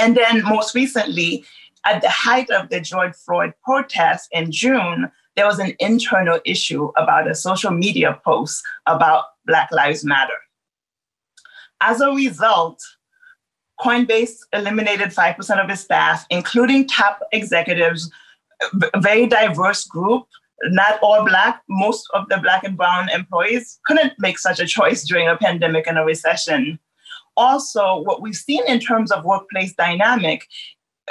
And 0.00 0.16
then 0.16 0.42
most 0.42 0.74
recently, 0.74 1.44
at 1.84 2.02
the 2.02 2.10
height 2.10 2.50
of 2.50 2.70
the 2.70 2.80
George 2.80 3.14
Floyd 3.14 3.52
protests 3.62 4.26
in 4.32 4.50
June, 4.50 5.12
there 5.36 5.46
was 5.46 5.60
an 5.60 5.74
internal 5.78 6.40
issue 6.44 6.90
about 6.96 7.30
a 7.30 7.36
social 7.36 7.70
media 7.70 8.20
post 8.24 8.64
about 8.86 9.26
Black 9.46 9.70
Lives 9.70 10.04
Matter. 10.04 10.34
As 11.80 12.00
a 12.00 12.10
result, 12.10 12.80
Coinbase 13.80 14.36
eliminated 14.52 15.10
5% 15.10 15.62
of 15.64 15.70
its 15.70 15.82
staff, 15.82 16.26
including 16.30 16.86
top 16.88 17.20
executives 17.32 18.10
a 18.92 19.00
very 19.00 19.26
diverse 19.26 19.84
group, 19.84 20.26
not 20.64 20.98
all 21.00 21.24
Black. 21.24 21.62
Most 21.68 22.08
of 22.14 22.28
the 22.28 22.38
Black 22.38 22.64
and 22.64 22.76
Brown 22.76 23.08
employees 23.08 23.78
couldn't 23.86 24.14
make 24.18 24.38
such 24.38 24.58
a 24.58 24.66
choice 24.66 25.06
during 25.06 25.28
a 25.28 25.36
pandemic 25.36 25.86
and 25.86 25.98
a 25.98 26.02
recession. 26.02 26.78
Also, 27.36 28.02
what 28.02 28.20
we've 28.20 28.34
seen 28.34 28.64
in 28.66 28.80
terms 28.80 29.12
of 29.12 29.24
workplace 29.24 29.72
dynamic 29.74 30.46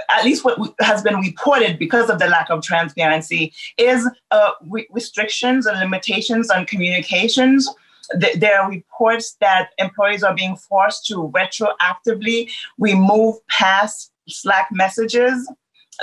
at 0.09 0.23
least 0.23 0.45
what 0.45 0.59
has 0.79 1.01
been 1.01 1.15
reported 1.17 1.79
because 1.79 2.09
of 2.09 2.19
the 2.19 2.27
lack 2.27 2.49
of 2.49 2.61
transparency 2.61 3.53
is 3.77 4.07
uh, 4.31 4.51
re- 4.67 4.87
restrictions 4.91 5.65
and 5.65 5.79
limitations 5.79 6.49
on 6.49 6.65
communications 6.65 7.67
there 8.15 8.59
are 8.59 8.69
reports 8.69 9.35
that 9.41 9.69
employees 9.77 10.23
are 10.23 10.33
being 10.33 10.55
forced 10.55 11.05
to 11.07 11.31
retroactively 11.35 12.49
remove 12.77 13.35
past 13.47 14.11
Slack 14.29 14.67
messages. 14.71 15.49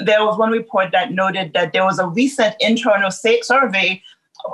There 0.00 0.24
was 0.24 0.38
one 0.38 0.50
report 0.50 0.90
that 0.92 1.12
noted 1.12 1.52
that 1.54 1.72
there 1.72 1.84
was 1.84 1.98
a 1.98 2.06
recent 2.06 2.56
internal 2.60 3.10
survey 3.10 4.02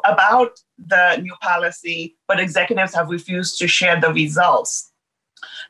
about 0.04 0.61
the 0.78 1.16
new 1.16 1.35
policy, 1.40 2.16
but 2.28 2.38
executives 2.38 2.95
have 2.95 3.09
refused 3.09 3.59
to 3.59 3.66
share 3.69 4.00
the 4.00 4.12
results. 4.12 4.92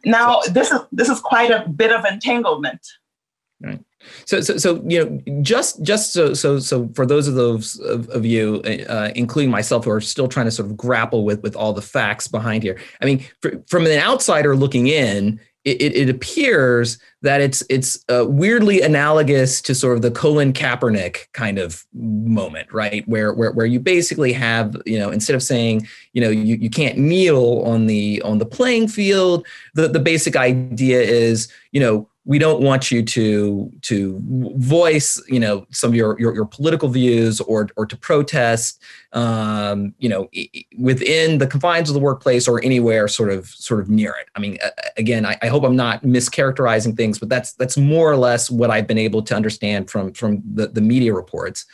Now, 0.04 0.40
this 0.50 0.70
is 0.70 0.80
this 0.92 1.08
is 1.08 1.20
quite 1.20 1.50
a 1.50 1.68
bit 1.68 1.92
of 1.92 2.04
entanglement. 2.04 2.86
Right. 3.60 3.80
So, 4.24 4.40
so, 4.40 4.56
so, 4.56 4.82
you 4.86 5.04
know, 5.04 5.42
just, 5.42 5.82
just 5.82 6.12
so, 6.12 6.34
so, 6.34 6.58
so, 6.58 6.88
for 6.94 7.04
those 7.04 7.28
of 7.28 7.34
those 7.34 7.78
of, 7.80 8.08
of 8.08 8.24
you, 8.24 8.62
uh, 8.88 9.10
including 9.14 9.50
myself, 9.50 9.84
who 9.84 9.90
are 9.90 10.00
still 10.00 10.28
trying 10.28 10.46
to 10.46 10.50
sort 10.50 10.70
of 10.70 10.76
grapple 10.76 11.24
with 11.24 11.42
with 11.42 11.54
all 11.54 11.72
the 11.72 11.82
facts 11.82 12.26
behind 12.26 12.62
here. 12.62 12.78
I 13.00 13.04
mean, 13.04 13.24
for, 13.42 13.62
from 13.68 13.86
an 13.86 13.98
outsider 13.98 14.56
looking 14.56 14.86
in, 14.86 15.40
it, 15.64 15.82
it, 15.82 15.94
it 15.94 16.08
appears 16.08 16.98
that 17.20 17.42
it's 17.42 17.62
it's 17.68 18.02
uh, 18.08 18.24
weirdly 18.26 18.80
analogous 18.80 19.60
to 19.62 19.74
sort 19.74 19.96
of 19.96 20.02
the 20.02 20.10
Colin 20.10 20.54
Kaepernick 20.54 21.30
kind 21.32 21.58
of 21.58 21.84
moment, 21.92 22.72
right? 22.72 23.06
Where 23.06 23.34
where 23.34 23.52
where 23.52 23.66
you 23.66 23.78
basically 23.78 24.32
have, 24.32 24.74
you 24.86 24.98
know, 24.98 25.10
instead 25.10 25.36
of 25.36 25.42
saying, 25.42 25.86
you 26.14 26.22
know, 26.22 26.30
you, 26.30 26.56
you 26.56 26.70
can't 26.70 26.96
kneel 26.96 27.62
on 27.66 27.86
the 27.86 28.22
on 28.22 28.38
the 28.38 28.46
playing 28.46 28.88
field, 28.88 29.46
the 29.74 29.88
the 29.88 30.00
basic 30.00 30.34
idea 30.34 31.02
is, 31.02 31.52
you 31.72 31.80
know, 31.80 32.08
we 32.30 32.38
don't 32.38 32.62
want 32.62 32.92
you 32.92 33.02
to 33.02 33.72
to 33.82 34.22
voice 34.24 35.20
you 35.26 35.40
know 35.40 35.66
some 35.72 35.90
of 35.90 35.96
your 35.96 36.16
your, 36.20 36.32
your 36.32 36.44
political 36.44 36.88
views 36.88 37.40
or 37.40 37.68
or 37.76 37.84
to 37.84 37.96
protest 37.96 38.80
um, 39.14 39.92
you 39.98 40.08
know 40.08 40.28
within 40.78 41.38
the 41.38 41.46
confines 41.48 41.90
of 41.90 41.94
the 41.94 42.00
workplace 42.00 42.46
or 42.46 42.62
anywhere 42.62 43.08
sort 43.08 43.30
of 43.30 43.48
sort 43.48 43.80
of 43.80 43.90
near 43.90 44.14
it. 44.20 44.28
I 44.36 44.38
mean 44.38 44.58
again 44.96 45.26
I, 45.26 45.36
I, 45.42 45.48
hope 45.48 45.64
i'm 45.64 45.74
not 45.74 46.04
mischaracterizing 46.04 46.96
things 46.96 47.18
but 47.18 47.28
that's 47.28 47.54
that's 47.54 47.76
more 47.76 48.08
or 48.08 48.16
less 48.16 48.48
what 48.48 48.70
i've 48.70 48.86
been 48.86 48.96
able 48.96 49.22
to 49.22 49.34
understand 49.34 49.90
from 49.90 50.12
from 50.12 50.40
the, 50.54 50.68
the 50.68 50.80
media 50.80 51.12
reports. 51.12 51.66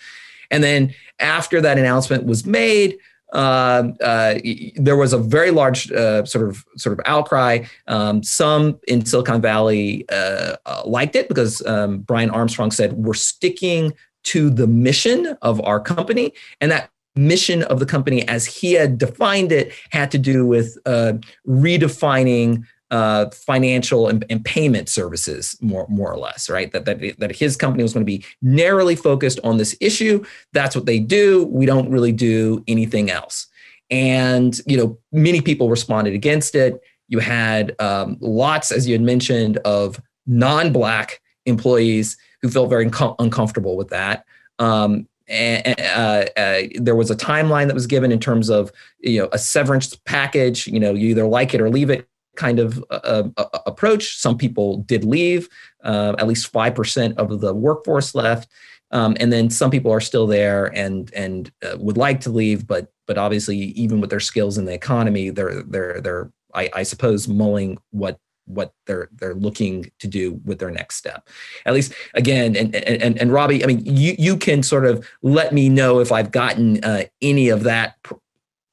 And 0.50 0.64
then 0.64 0.94
after 1.18 1.60
that 1.60 1.76
announcement 1.76 2.24
was 2.24 2.46
made 2.46 2.96
uh, 3.32 3.92
uh, 4.02 4.38
there 4.76 4.96
was 4.96 5.12
a 5.12 5.18
very 5.18 5.50
large 5.50 5.90
uh, 5.92 6.24
sort 6.24 6.48
of 6.48 6.64
sort 6.76 6.98
of 6.98 7.04
outcry. 7.06 7.64
Um, 7.86 8.22
some 8.22 8.78
in 8.86 9.04
Silicon 9.04 9.40
Valley 9.40 10.04
uh, 10.10 10.56
uh, 10.64 10.82
liked 10.84 11.16
it 11.16 11.28
because 11.28 11.64
um, 11.66 11.98
Brian 12.00 12.30
Armstrong 12.30 12.70
said 12.70 12.92
we're 12.94 13.14
sticking 13.14 13.92
to 14.24 14.50
the 14.50 14.66
mission 14.66 15.36
of 15.42 15.60
our 15.64 15.80
company, 15.80 16.32
and 16.60 16.70
that 16.70 16.90
mission 17.16 17.62
of 17.64 17.80
the 17.80 17.86
company, 17.86 18.26
as 18.28 18.46
he 18.46 18.74
had 18.74 18.98
defined 18.98 19.50
it, 19.50 19.72
had 19.90 20.10
to 20.10 20.18
do 20.18 20.46
with 20.46 20.76
uh, 20.86 21.14
redefining 21.48 22.64
uh, 22.90 23.30
financial 23.30 24.08
and, 24.08 24.24
and, 24.30 24.44
payment 24.44 24.88
services, 24.88 25.56
more 25.60 25.86
more 25.88 26.12
or 26.12 26.18
less, 26.18 26.48
right? 26.48 26.70
That, 26.72 26.84
that 26.84 27.18
that 27.18 27.34
his 27.34 27.56
company 27.56 27.82
was 27.82 27.92
going 27.92 28.06
to 28.06 28.10
be 28.10 28.24
narrowly 28.42 28.94
focused 28.94 29.40
on 29.42 29.56
this 29.56 29.76
issue. 29.80 30.24
That's 30.52 30.76
what 30.76 30.86
they 30.86 31.00
do. 31.00 31.46
We 31.46 31.66
don't 31.66 31.90
really 31.90 32.12
do 32.12 32.62
anything 32.68 33.10
else. 33.10 33.48
And 33.90 34.58
you 34.66 34.76
know, 34.76 34.98
many 35.10 35.40
people 35.40 35.68
responded 35.68 36.14
against 36.14 36.54
it. 36.54 36.80
You 37.08 37.18
had 37.18 37.74
um, 37.80 38.18
lots, 38.20 38.70
as 38.70 38.86
you 38.86 38.94
had 38.94 39.02
mentioned, 39.02 39.58
of 39.58 40.00
non-black 40.26 41.20
employees 41.44 42.16
who 42.42 42.48
felt 42.48 42.68
very 42.68 42.84
uncomfortable 43.18 43.76
with 43.76 43.88
that. 43.88 44.24
Um, 44.58 45.08
and 45.28 45.80
uh, 45.80 46.26
uh, 46.36 46.62
there 46.76 46.94
was 46.94 47.10
a 47.10 47.16
timeline 47.16 47.66
that 47.66 47.74
was 47.74 47.88
given 47.88 48.12
in 48.12 48.20
terms 48.20 48.48
of 48.48 48.70
you 49.00 49.22
know 49.22 49.28
a 49.32 49.38
severance 49.38 49.96
package. 50.04 50.68
You 50.68 50.78
know, 50.78 50.94
you 50.94 51.08
either 51.08 51.26
like 51.26 51.52
it 51.52 51.60
or 51.60 51.68
leave 51.68 51.90
it 51.90 52.08
kind 52.36 52.58
of 52.58 52.82
uh, 52.90 53.24
uh, 53.36 53.58
approach. 53.66 54.18
Some 54.18 54.36
people 54.36 54.78
did 54.78 55.04
leave, 55.04 55.48
uh, 55.82 56.14
at 56.18 56.26
least 56.26 56.52
5% 56.52 57.16
of 57.16 57.40
the 57.40 57.54
workforce 57.54 58.14
left. 58.14 58.48
Um, 58.92 59.16
and 59.18 59.32
then 59.32 59.50
some 59.50 59.70
people 59.70 59.90
are 59.90 60.00
still 60.00 60.28
there 60.28 60.66
and 60.66 61.12
and 61.12 61.50
uh, 61.64 61.76
would 61.78 61.96
like 61.96 62.20
to 62.20 62.30
leave, 62.30 62.68
but 62.68 62.92
but 63.06 63.18
obviously 63.18 63.56
even 63.56 64.00
with 64.00 64.10
their 64.10 64.20
skills 64.20 64.58
in 64.58 64.64
the 64.64 64.72
economy, 64.72 65.30
they're 65.30 65.62
they're 65.64 66.00
they're 66.00 66.30
I, 66.54 66.70
I 66.72 66.82
suppose 66.84 67.26
mulling 67.26 67.78
what 67.90 68.20
what 68.46 68.72
they're 68.86 69.08
they're 69.12 69.34
looking 69.34 69.90
to 69.98 70.06
do 70.06 70.40
with 70.44 70.58
their 70.58 70.70
next 70.70 70.96
step 70.96 71.28
at 71.66 71.74
least 71.74 71.92
again 72.14 72.54
and 72.54 72.74
and 72.76 73.20
and 73.20 73.32
robbie 73.32 73.62
i 73.64 73.66
mean 73.66 73.82
you 73.84 74.14
you 74.18 74.36
can 74.36 74.62
sort 74.62 74.86
of 74.86 75.06
let 75.22 75.52
me 75.52 75.68
know 75.68 75.98
if 75.98 76.12
i've 76.12 76.30
gotten 76.30 76.82
uh, 76.84 77.02
any 77.20 77.48
of 77.48 77.64
that 77.64 77.96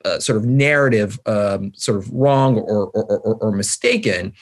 uh, 0.06 0.20
sort 0.20 0.38
of 0.38 0.46
narrative 0.46 1.20
um, 1.26 1.72
sort 1.76 1.98
of 1.98 2.12
wrong 2.12 2.58
or, 2.58 2.88
or, 2.88 3.04
or, 3.06 3.36
or 3.36 3.52
mistaken 3.52 4.34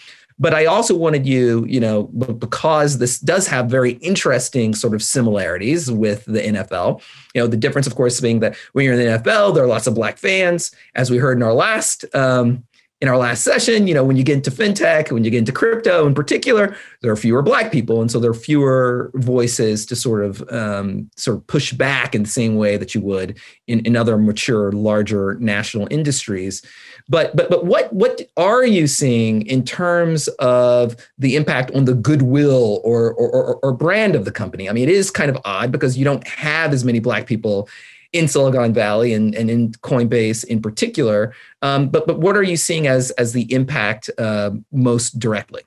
but 0.41 0.55
I 0.55 0.65
also 0.65 0.95
wanted 0.95 1.27
you, 1.27 1.65
you 1.69 1.79
know, 1.79 2.05
because 2.05 2.97
this 2.97 3.19
does 3.19 3.45
have 3.45 3.69
very 3.69 3.91
interesting 4.01 4.73
sort 4.73 4.95
of 4.95 5.03
similarities 5.03 5.91
with 5.91 6.25
the 6.25 6.39
NFL. 6.39 6.99
You 7.35 7.41
know, 7.41 7.47
the 7.47 7.55
difference, 7.55 7.85
of 7.85 7.93
course, 7.93 8.19
being 8.19 8.39
that 8.39 8.55
when 8.73 8.83
you're 8.83 8.95
in 8.95 8.99
the 8.99 9.19
NFL, 9.19 9.53
there 9.53 9.63
are 9.63 9.67
lots 9.67 9.85
of 9.85 9.93
black 9.93 10.17
fans, 10.17 10.71
as 10.95 11.11
we 11.11 11.17
heard 11.17 11.37
in 11.37 11.43
our 11.43 11.53
last 11.53 12.05
um, 12.15 12.63
in 13.01 13.07
our 13.07 13.17
last 13.17 13.43
session, 13.43 13.87
you 13.87 13.95
know, 13.95 14.03
when 14.03 14.15
you 14.15 14.23
get 14.23 14.35
into 14.35 14.51
fintech, 14.51 15.11
when 15.11 15.23
you 15.23 15.31
get 15.31 15.39
into 15.39 15.51
crypto 15.51 16.05
in 16.05 16.13
particular, 16.13 16.75
there 17.01 17.11
are 17.11 17.15
fewer 17.15 17.41
black 17.41 17.71
people, 17.71 17.99
and 17.99 18.11
so 18.11 18.19
there 18.19 18.29
are 18.29 18.35
fewer 18.35 19.09
voices 19.15 19.87
to 19.87 19.95
sort 19.95 20.23
of 20.23 20.47
um, 20.51 21.09
sort 21.17 21.37
of 21.37 21.47
push 21.47 21.73
back 21.73 22.13
in 22.13 22.21
the 22.21 22.29
same 22.29 22.57
way 22.57 22.77
that 22.77 22.93
you 22.93 23.01
would 23.01 23.39
in, 23.67 23.79
in 23.87 23.95
other 23.95 24.19
mature, 24.19 24.71
larger 24.71 25.35
national 25.39 25.87
industries. 25.89 26.61
But 27.09 27.35
but 27.35 27.49
but 27.49 27.65
what 27.65 27.91
what 27.91 28.21
are 28.37 28.63
you 28.63 28.85
seeing 28.85 29.47
in 29.47 29.63
terms 29.63 30.27
of 30.37 30.95
the 31.17 31.35
impact 31.35 31.71
on 31.71 31.85
the 31.85 31.95
goodwill 31.95 32.81
or 32.83 33.13
or, 33.13 33.29
or, 33.31 33.55
or 33.63 33.73
brand 33.73 34.15
of 34.15 34.25
the 34.25 34.31
company? 34.31 34.69
I 34.69 34.73
mean, 34.73 34.87
it 34.87 34.93
is 34.93 35.09
kind 35.09 35.31
of 35.31 35.39
odd 35.43 35.71
because 35.71 35.97
you 35.97 36.05
don't 36.05 36.25
have 36.27 36.71
as 36.71 36.85
many 36.85 36.99
black 36.99 37.25
people 37.25 37.67
in 38.13 38.27
Silicon 38.27 38.73
Valley 38.73 39.13
and, 39.13 39.33
and 39.35 39.49
in 39.49 39.71
Coinbase 39.71 40.43
in 40.45 40.61
particular. 40.61 41.33
Um, 41.61 41.89
but 41.89 42.07
but 42.07 42.19
what 42.19 42.35
are 42.35 42.43
you 42.43 42.57
seeing 42.57 42.87
as 42.87 43.11
as 43.11 43.33
the 43.33 43.51
impact 43.53 44.09
uh, 44.17 44.51
most 44.71 45.19
directly? 45.19 45.61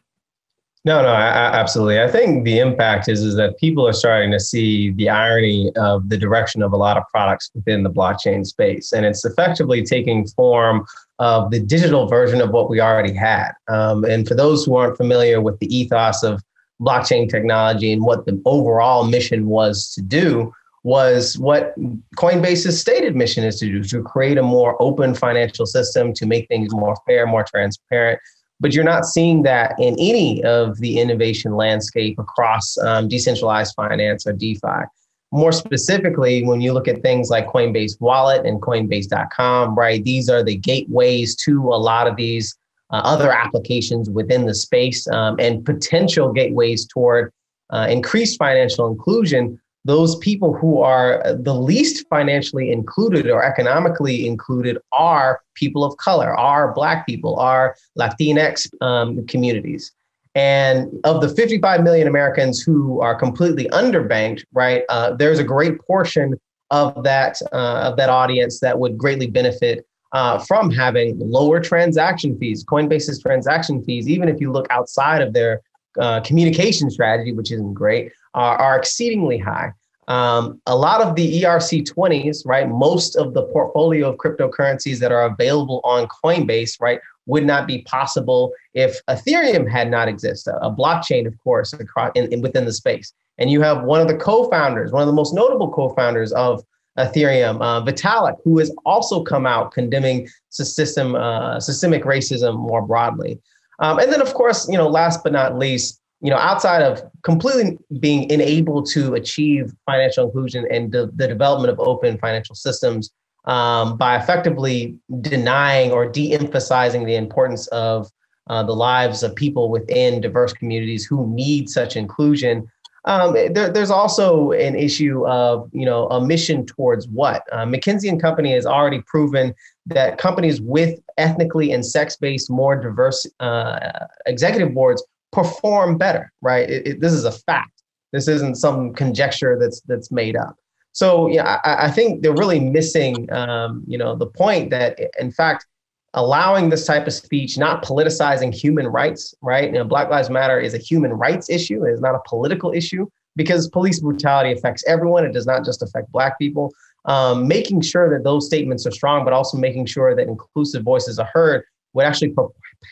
No, 0.87 1.01
no, 1.01 1.09
I, 1.09 1.25
absolutely. 1.25 1.99
I 1.99 2.09
think 2.09 2.45
the 2.45 2.59
impact 2.59 3.09
is 3.09 3.23
is 3.23 3.37
that 3.37 3.57
people 3.59 3.89
are 3.89 3.95
starting 3.95 4.31
to 4.33 4.41
see 4.41 4.91
the 4.91 5.09
irony 5.09 5.73
of 5.77 6.11
the 6.11 6.19
direction 6.19 6.63
of 6.63 6.75
a 6.75 6.77
lot 6.77 6.99
of 6.99 7.05
products 7.11 7.51
within 7.55 7.85
the 7.85 7.91
blockchain 7.91 8.45
space, 8.45 8.93
and 8.93 9.07
it's 9.07 9.25
effectively 9.25 9.83
taking 9.83 10.27
form 10.27 10.85
of 11.19 11.51
the 11.51 11.61
digital 11.61 12.07
version 12.07 12.43
of 12.43 12.51
what 12.51 12.69
we 12.69 12.81
already 12.81 13.15
had. 13.15 13.53
Um, 13.69 14.05
and 14.05 14.29
for 14.29 14.35
those 14.35 14.65
who 14.65 14.77
aren't 14.77 14.99
familiar 14.99 15.41
with 15.41 15.59
the 15.59 15.75
ethos 15.75 16.23
of 16.23 16.43
blockchain 16.83 17.31
technology 17.31 17.93
and 17.93 18.03
what 18.03 18.27
the 18.27 18.43
overall 18.45 19.07
mission 19.07 19.47
was 19.47 19.91
to 19.95 20.03
do, 20.03 20.53
was 20.85 21.39
what 21.39 21.75
Coinbase's 22.17 22.79
stated 22.79 23.17
mission 23.17 23.43
is 23.43 23.59
to 23.59 23.67
do 23.67 23.83
to 23.83 24.03
create 24.03 24.39
a 24.39 24.43
more 24.43 24.81
open 24.81 25.15
financial 25.15 25.67
system, 25.67 26.13
to 26.13 26.27
make 26.27 26.47
things 26.49 26.73
more 26.73 26.95
fair, 27.07 27.27
more 27.27 27.43
transparent. 27.43 28.21
But 28.61 28.75
you're 28.75 28.85
not 28.85 29.07
seeing 29.07 29.43
that 29.43 29.75
in 29.79 29.95
any 29.99 30.45
of 30.45 30.79
the 30.79 31.01
innovation 31.01 31.57
landscape 31.57 32.19
across 32.19 32.79
um, 32.79 33.09
decentralized 33.09 33.75
finance 33.75 34.27
or 34.27 34.35
DeFi. 34.35 34.85
More 35.33 35.53
specifically, 35.53 36.45
when 36.45 36.61
you 36.61 36.73
look 36.73 36.87
at 36.87 37.03
things 37.03 37.31
like 37.31 37.49
Coinbase 37.49 38.01
Wallet 38.01 38.47
and 38.47 38.63
Coinbase.com, 38.63 39.75
right? 39.75 40.05
These 40.05 40.29
are 40.29 40.45
the 40.45 40.57
gateways 40.57 41.35
to 41.45 41.61
a 41.63 41.81
lot 41.81 42.07
of 42.07 42.15
these 42.15 42.57
uh, 42.93 43.01
other 43.05 43.33
applications 43.33 44.11
within 44.11 44.45
the 44.45 44.55
space 44.55 45.09
um, 45.09 45.37
and 45.41 45.65
potential 45.65 46.33
gateways 46.33 46.87
toward 46.87 47.33
uh, 47.71 47.87
increased 47.91 48.39
financial 48.39 48.87
inclusion 48.87 49.59
those 49.85 50.17
people 50.17 50.55
who 50.55 50.81
are 50.81 51.23
the 51.35 51.55
least 51.55 52.07
financially 52.09 52.73
included 52.73 53.31
or 53.31 53.45
economically 53.45 54.27
included 54.27 54.79
are 54.93 55.43
people 55.55 55.85
of 55.85 55.97
color, 55.99 56.35
are 56.35 56.73
Black 56.73 57.07
people, 57.07 57.39
are 57.39 57.77
Latinx 57.99 58.67
um, 58.81 59.27
communities. 59.27 59.93
And 60.35 60.89
of 61.05 61.21
the 61.21 61.29
55 61.29 61.85
million 61.85 62.09
Americans 62.09 62.61
who 62.61 63.01
are 63.01 63.15
completely 63.15 63.67
underbanked, 63.67 64.43
right, 64.53 64.83
uh, 64.89 65.15
there's 65.15 65.39
a 65.39 65.45
great 65.45 65.81
portion 65.81 66.35
of 66.71 67.05
that 67.05 67.41
uh, 67.53 67.91
of 67.91 67.97
that 67.99 68.09
audience 68.09 68.59
that 68.61 68.79
would 68.79 68.99
greatly 68.99 69.29
benefit 69.29 69.87
uh, 70.13 70.39
from 70.39 70.71
having 70.71 71.19
lower 71.19 71.61
transaction 71.61 72.37
fees. 72.39 72.65
Coinbase's 72.65 73.21
transaction 73.23 73.85
fees, 73.85 74.09
even 74.09 74.29
if 74.29 74.41
you 74.41 74.51
look 74.51 74.67
outside 74.71 75.23
of 75.23 75.35
their 75.35 75.61
uh, 76.01 76.21
communication 76.23 76.91
strategy, 76.91 77.33
which 77.33 77.53
isn't 77.53 77.75
great, 77.75 78.11
are, 78.35 78.57
are 78.57 78.77
exceedingly 78.77 79.39
high. 79.39 79.73
Um, 80.09 80.61
a 80.67 80.77
lot 80.77 81.01
of 81.01 81.15
the 81.15 81.43
ERC20s, 81.43 82.45
right, 82.45 82.69
most 82.69 83.17
of 83.17 83.33
the 83.33 83.45
portfolio 83.45 84.11
of 84.11 84.17
cryptocurrencies 84.17 84.99
that 84.99 85.13
are 85.13 85.25
available 85.25 85.81
on 85.83 86.07
Coinbase, 86.09 86.81
right, 86.81 87.01
would 87.27 87.47
not 87.47 87.67
be 87.67 87.83
possible 87.83 88.53
if 88.75 89.01
Ethereum 89.07 89.71
had 89.71 89.91
not 89.91 90.09
existed, 90.09 90.55
a 90.61 90.71
blockchain, 90.71 91.27
of 91.27 91.39
course, 91.39 91.73
across, 91.73 92.13
in, 92.15 92.31
in, 92.33 92.43
within 92.43 92.67
the 92.67 92.73
space. 92.73 93.15
And 93.39 93.51
you 93.51 93.63
have 93.63 93.85
one 93.85 94.01
of 94.01 94.09
the 94.09 94.17
co-founders, 94.17 94.93
one 94.93 95.03
of 95.03 95.07
the 95.07 95.15
most 95.15 95.33
notable 95.33 95.73
co-founders 95.73 96.33
of 96.33 96.63
Ethereum, 96.99 97.61
uh, 97.61 97.83
Vitalik, 97.85 98.37
who 98.45 98.59
has 98.59 98.71
also 98.85 99.23
come 99.23 99.47
out 99.47 99.73
condemning 99.73 100.29
system, 100.51 101.15
uh, 101.15 101.59
systemic 101.59 102.05
racism 102.05 102.57
more 102.57 102.83
broadly. 102.83 103.41
Um, 103.81 103.99
and 103.99 104.13
then, 104.13 104.21
of 104.21 104.35
course, 104.35 104.69
you 104.69 104.77
know, 104.77 104.89
last 104.89 105.25
but 105.25 105.33
not 105.33 105.59
least, 105.59 106.01
you 106.25 106.31
know, 106.31 106.39
outside 106.39 106.81
of 106.81 107.03
completely 107.23 107.77
being 108.01 108.33
unable 108.33 108.83
to 108.83 109.13
achieve 109.13 109.75
financial 109.85 110.25
inclusion 110.25 110.67
and 110.71 110.91
the, 110.91 111.11
the 111.17 111.29
development 111.29 111.71
of 111.71 111.79
open 111.87 112.17
financial 112.17 112.55
systems 112.55 113.11
um, 113.45 113.99
by 113.99 114.17
effectively 114.17 114.99
denying 115.21 115.93
or 115.93 116.09
de-emphasizing 116.11 117.05
the 117.05 117.15
importance 117.15 117.67
of 117.67 118.11
uh, 118.47 118.63
the 118.63 118.73
lives 118.73 119.23
of 119.23 119.37
people 119.37 119.69
within 119.69 120.23
diverse 120.23 120.55
communities 120.55 121.05
who 121.05 121.27
need 121.29 121.69
such 121.69 121.95
inclusion. 121.95 122.67
Um, 123.05 123.35
there, 123.35 123.69
there's 123.69 123.91
also 123.91 124.53
an 124.53 124.77
issue 124.77 125.27
of, 125.27 125.69
you 125.75 125.85
know, 125.85 126.09
a 126.09 126.25
mission 126.25 126.65
towards 126.65 127.07
what? 127.07 127.43
Uh, 127.53 127.67
McKinsey 127.67 128.09
and 128.09 128.19
Company 128.19 128.55
has 128.55 128.65
already 128.65 129.03
proven 129.03 129.55
that 129.85 130.17
companies 130.17 130.63
with 130.63 130.99
ethnically 131.19 131.71
and 131.73 131.85
sex-based 131.85 132.51
more 132.51 132.81
diverse 132.81 133.27
uh, 133.41 134.07
executive 134.25 134.73
boards 134.73 135.05
perform 135.35 135.99
better, 135.99 136.33
right? 136.41 136.71
It, 136.71 136.87
it, 136.87 137.01
this 137.01 137.13
is 137.13 137.25
a 137.25 137.33
fact. 137.33 137.83
This 138.13 138.29
isn't 138.29 138.57
some 138.57 138.95
conjecture 138.95 139.59
that's 139.61 139.81
that's 139.83 140.11
made 140.11 140.37
up. 140.37 140.57
So 140.93 141.27
yeah, 141.27 141.59
I, 141.65 141.87
I 141.87 141.91
think 141.91 142.23
they're 142.23 142.33
really 142.33 142.61
missing, 142.61 143.31
um, 143.33 143.83
you 143.89 143.99
know, 143.99 144.15
the 144.15 144.29
point 144.29 144.71
that 144.71 144.99
in 145.19 145.33
fact, 145.33 145.67
allowing 146.15 146.71
this 146.71 146.87
type 146.87 147.09
of 147.09 147.13
speech, 147.13 147.59
not 147.59 147.85
politicizing 147.85 148.55
human 148.55 148.87
rights, 148.87 149.35
right? 149.43 149.67
You 149.67 149.79
know, 149.79 149.85
Black 149.85 150.09
Lives 150.09 150.31
Matter 150.31 150.61
is 150.61 150.73
a 150.73 150.79
human 150.79 151.13
rights 151.13 151.51
issue. 151.51 151.85
It 151.85 151.91
is 151.91 152.01
not 152.01 152.15
a 152.15 152.21
political 152.29 152.73
issue 152.73 153.09
because 153.35 153.69
police 153.69 153.99
brutality 153.99 154.53
affects 154.53 154.85
everyone. 154.87 155.25
It 155.25 155.33
does 155.33 155.47
not 155.47 155.65
just 155.65 155.83
affect 155.83 156.13
Black 156.13 156.39
people. 156.39 156.73
Um, 157.07 157.49
making 157.49 157.81
sure 157.83 158.09
that 158.17 158.23
those 158.23 158.47
statements 158.47 158.87
are 158.87 158.93
strong, 158.93 159.25
but 159.25 159.35
also 159.35 159.59
making 159.59 159.87
sure 159.87 160.15
that 160.15 160.29
inclusive 160.29 160.85
voices 160.85 161.19
are 161.19 161.29
heard 161.35 161.65
would 161.93 162.07
actually 162.07 162.33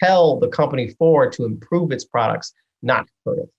propel 0.01 0.39
the 0.39 0.49
company 0.49 0.91
forward 0.99 1.33
to 1.33 1.45
improve 1.45 1.93
its 1.93 2.05
products, 2.05 2.53
not 2.83 3.07
hurt 3.25 3.39
it 3.39 3.51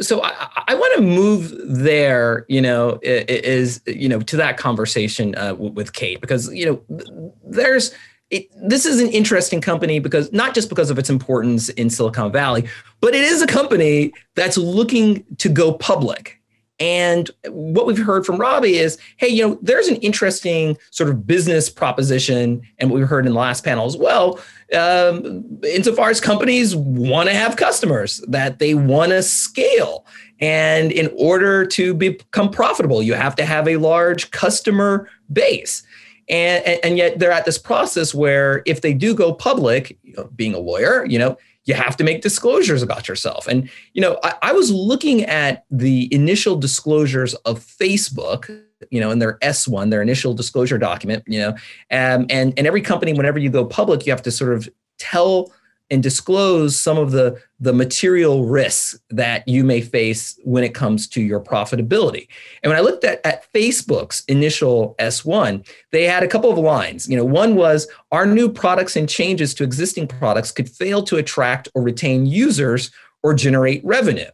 so 0.00 0.22
I, 0.22 0.48
I 0.68 0.74
want 0.74 0.96
to 0.96 1.02
move 1.02 1.54
there, 1.64 2.44
you 2.48 2.60
know, 2.60 2.98
is 3.02 3.80
you 3.86 4.08
know 4.08 4.20
to 4.20 4.36
that 4.36 4.58
conversation 4.58 5.34
uh, 5.36 5.54
with 5.54 5.92
Kate 5.92 6.20
because 6.20 6.52
you 6.52 6.66
know 6.66 7.34
there's 7.44 7.94
it, 8.30 8.48
this 8.68 8.84
is 8.84 9.00
an 9.00 9.08
interesting 9.08 9.60
company 9.60 9.98
because 9.98 10.30
not 10.32 10.54
just 10.54 10.68
because 10.68 10.90
of 10.90 10.98
its 10.98 11.08
importance 11.08 11.70
in 11.70 11.88
Silicon 11.88 12.30
Valley, 12.30 12.68
but 13.00 13.14
it 13.14 13.22
is 13.22 13.40
a 13.40 13.46
company 13.46 14.12
that's 14.34 14.58
looking 14.58 15.24
to 15.38 15.48
go 15.48 15.72
public. 15.72 16.37
And 16.80 17.28
what 17.46 17.86
we've 17.86 17.98
heard 17.98 18.24
from 18.24 18.36
Robbie 18.36 18.76
is, 18.76 18.98
hey, 19.16 19.28
you 19.28 19.46
know, 19.46 19.58
there's 19.62 19.88
an 19.88 19.96
interesting 19.96 20.76
sort 20.90 21.10
of 21.10 21.26
business 21.26 21.68
proposition, 21.68 22.62
and 22.78 22.90
what 22.90 23.00
we 23.00 23.06
heard 23.06 23.26
in 23.26 23.32
the 23.32 23.38
last 23.38 23.64
panel 23.64 23.86
as 23.86 23.96
well, 23.96 24.38
um, 24.78 25.60
insofar 25.64 26.10
as 26.10 26.20
companies 26.20 26.76
want 26.76 27.28
to 27.28 27.34
have 27.34 27.56
customers, 27.56 28.22
that 28.28 28.60
they 28.60 28.74
want 28.74 29.10
to 29.10 29.22
scale. 29.22 30.06
And 30.40 30.92
in 30.92 31.12
order 31.16 31.66
to 31.66 31.94
become 31.94 32.50
profitable, 32.50 33.02
you 33.02 33.14
have 33.14 33.34
to 33.36 33.44
have 33.44 33.66
a 33.66 33.76
large 33.76 34.30
customer 34.30 35.08
base. 35.32 35.82
And, 36.28 36.62
and, 36.84 36.98
yet 36.98 37.18
they're 37.18 37.32
at 37.32 37.46
this 37.46 37.56
process 37.56 38.14
where 38.14 38.62
if 38.66 38.82
they 38.82 38.92
do 38.92 39.14
go 39.14 39.32
public, 39.32 39.98
you 40.02 40.12
know, 40.12 40.28
being 40.36 40.52
a 40.52 40.58
lawyer, 40.58 41.06
you 41.06 41.18
know, 41.18 41.38
you 41.68 41.74
have 41.74 41.98
to 41.98 42.02
make 42.02 42.22
disclosures 42.22 42.82
about 42.82 43.06
yourself. 43.06 43.46
And, 43.46 43.68
you 43.92 44.00
know, 44.00 44.18
I, 44.24 44.34
I, 44.40 44.52
was 44.52 44.70
looking 44.72 45.24
at 45.24 45.66
the 45.70 46.12
initial 46.12 46.56
disclosures 46.56 47.34
of 47.34 47.60
Facebook, 47.60 48.48
you 48.90 49.00
know, 49.00 49.10
in 49.10 49.18
their 49.18 49.38
S1, 49.40 49.90
their 49.90 50.00
initial 50.00 50.32
disclosure 50.32 50.78
document, 50.78 51.24
you 51.26 51.38
know, 51.38 51.50
um, 51.90 52.24
and, 52.30 52.54
and 52.56 52.66
every 52.66 52.80
company, 52.80 53.12
whenever 53.12 53.38
you 53.38 53.50
go 53.50 53.66
public, 53.66 54.06
you 54.06 54.12
have 54.12 54.22
to 54.22 54.30
sort 54.30 54.54
of 54.54 54.66
tell 54.98 55.52
and 55.90 56.02
disclose 56.02 56.78
some 56.78 56.98
of 56.98 57.12
the, 57.12 57.40
the 57.60 57.72
material 57.72 58.44
risks 58.44 58.98
that 59.10 59.46
you 59.48 59.64
may 59.64 59.80
face 59.80 60.38
when 60.44 60.62
it 60.62 60.74
comes 60.74 61.08
to 61.08 61.22
your 61.22 61.40
profitability. 61.40 62.28
And 62.62 62.70
when 62.70 62.78
I 62.78 62.82
looked 62.82 63.04
at, 63.04 63.24
at 63.24 63.50
Facebook's 63.52 64.24
initial 64.28 64.94
S1, 64.98 65.66
they 65.90 66.04
had 66.04 66.22
a 66.22 66.28
couple 66.28 66.50
of 66.50 66.58
lines. 66.58 67.08
You 67.08 67.16
know, 67.16 67.24
one 67.24 67.54
was 67.54 67.88
our 68.12 68.26
new 68.26 68.50
products 68.50 68.96
and 68.96 69.08
changes 69.08 69.54
to 69.54 69.64
existing 69.64 70.08
products 70.08 70.52
could 70.52 70.68
fail 70.68 71.02
to 71.04 71.16
attract 71.16 71.68
or 71.74 71.82
retain 71.82 72.26
users 72.26 72.90
or 73.22 73.34
generate 73.34 73.84
revenue. 73.84 74.28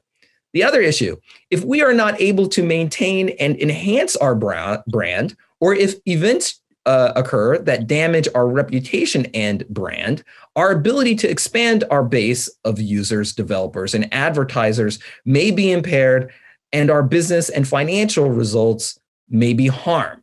The 0.52 0.62
other 0.62 0.80
issue, 0.80 1.16
if 1.50 1.64
we 1.64 1.82
are 1.82 1.94
not 1.94 2.20
able 2.20 2.48
to 2.50 2.62
maintain 2.62 3.30
and 3.40 3.56
enhance 3.60 4.14
our 4.16 4.36
brand, 4.36 5.36
or 5.60 5.74
if 5.74 5.94
events 6.06 6.60
uh, 6.86 7.12
occur 7.16 7.58
that 7.58 7.86
damage 7.86 8.28
our 8.34 8.46
reputation 8.46 9.26
and 9.34 9.66
brand, 9.68 10.22
our 10.56 10.70
ability 10.70 11.14
to 11.16 11.28
expand 11.28 11.84
our 11.90 12.04
base 12.04 12.48
of 12.64 12.80
users, 12.80 13.32
developers, 13.32 13.94
and 13.94 14.12
advertisers 14.12 14.98
may 15.24 15.50
be 15.50 15.70
impaired, 15.70 16.32
and 16.72 16.90
our 16.90 17.02
business 17.02 17.48
and 17.48 17.66
financial 17.66 18.30
results 18.30 18.98
may 19.28 19.52
be 19.52 19.66
harmed. 19.66 20.20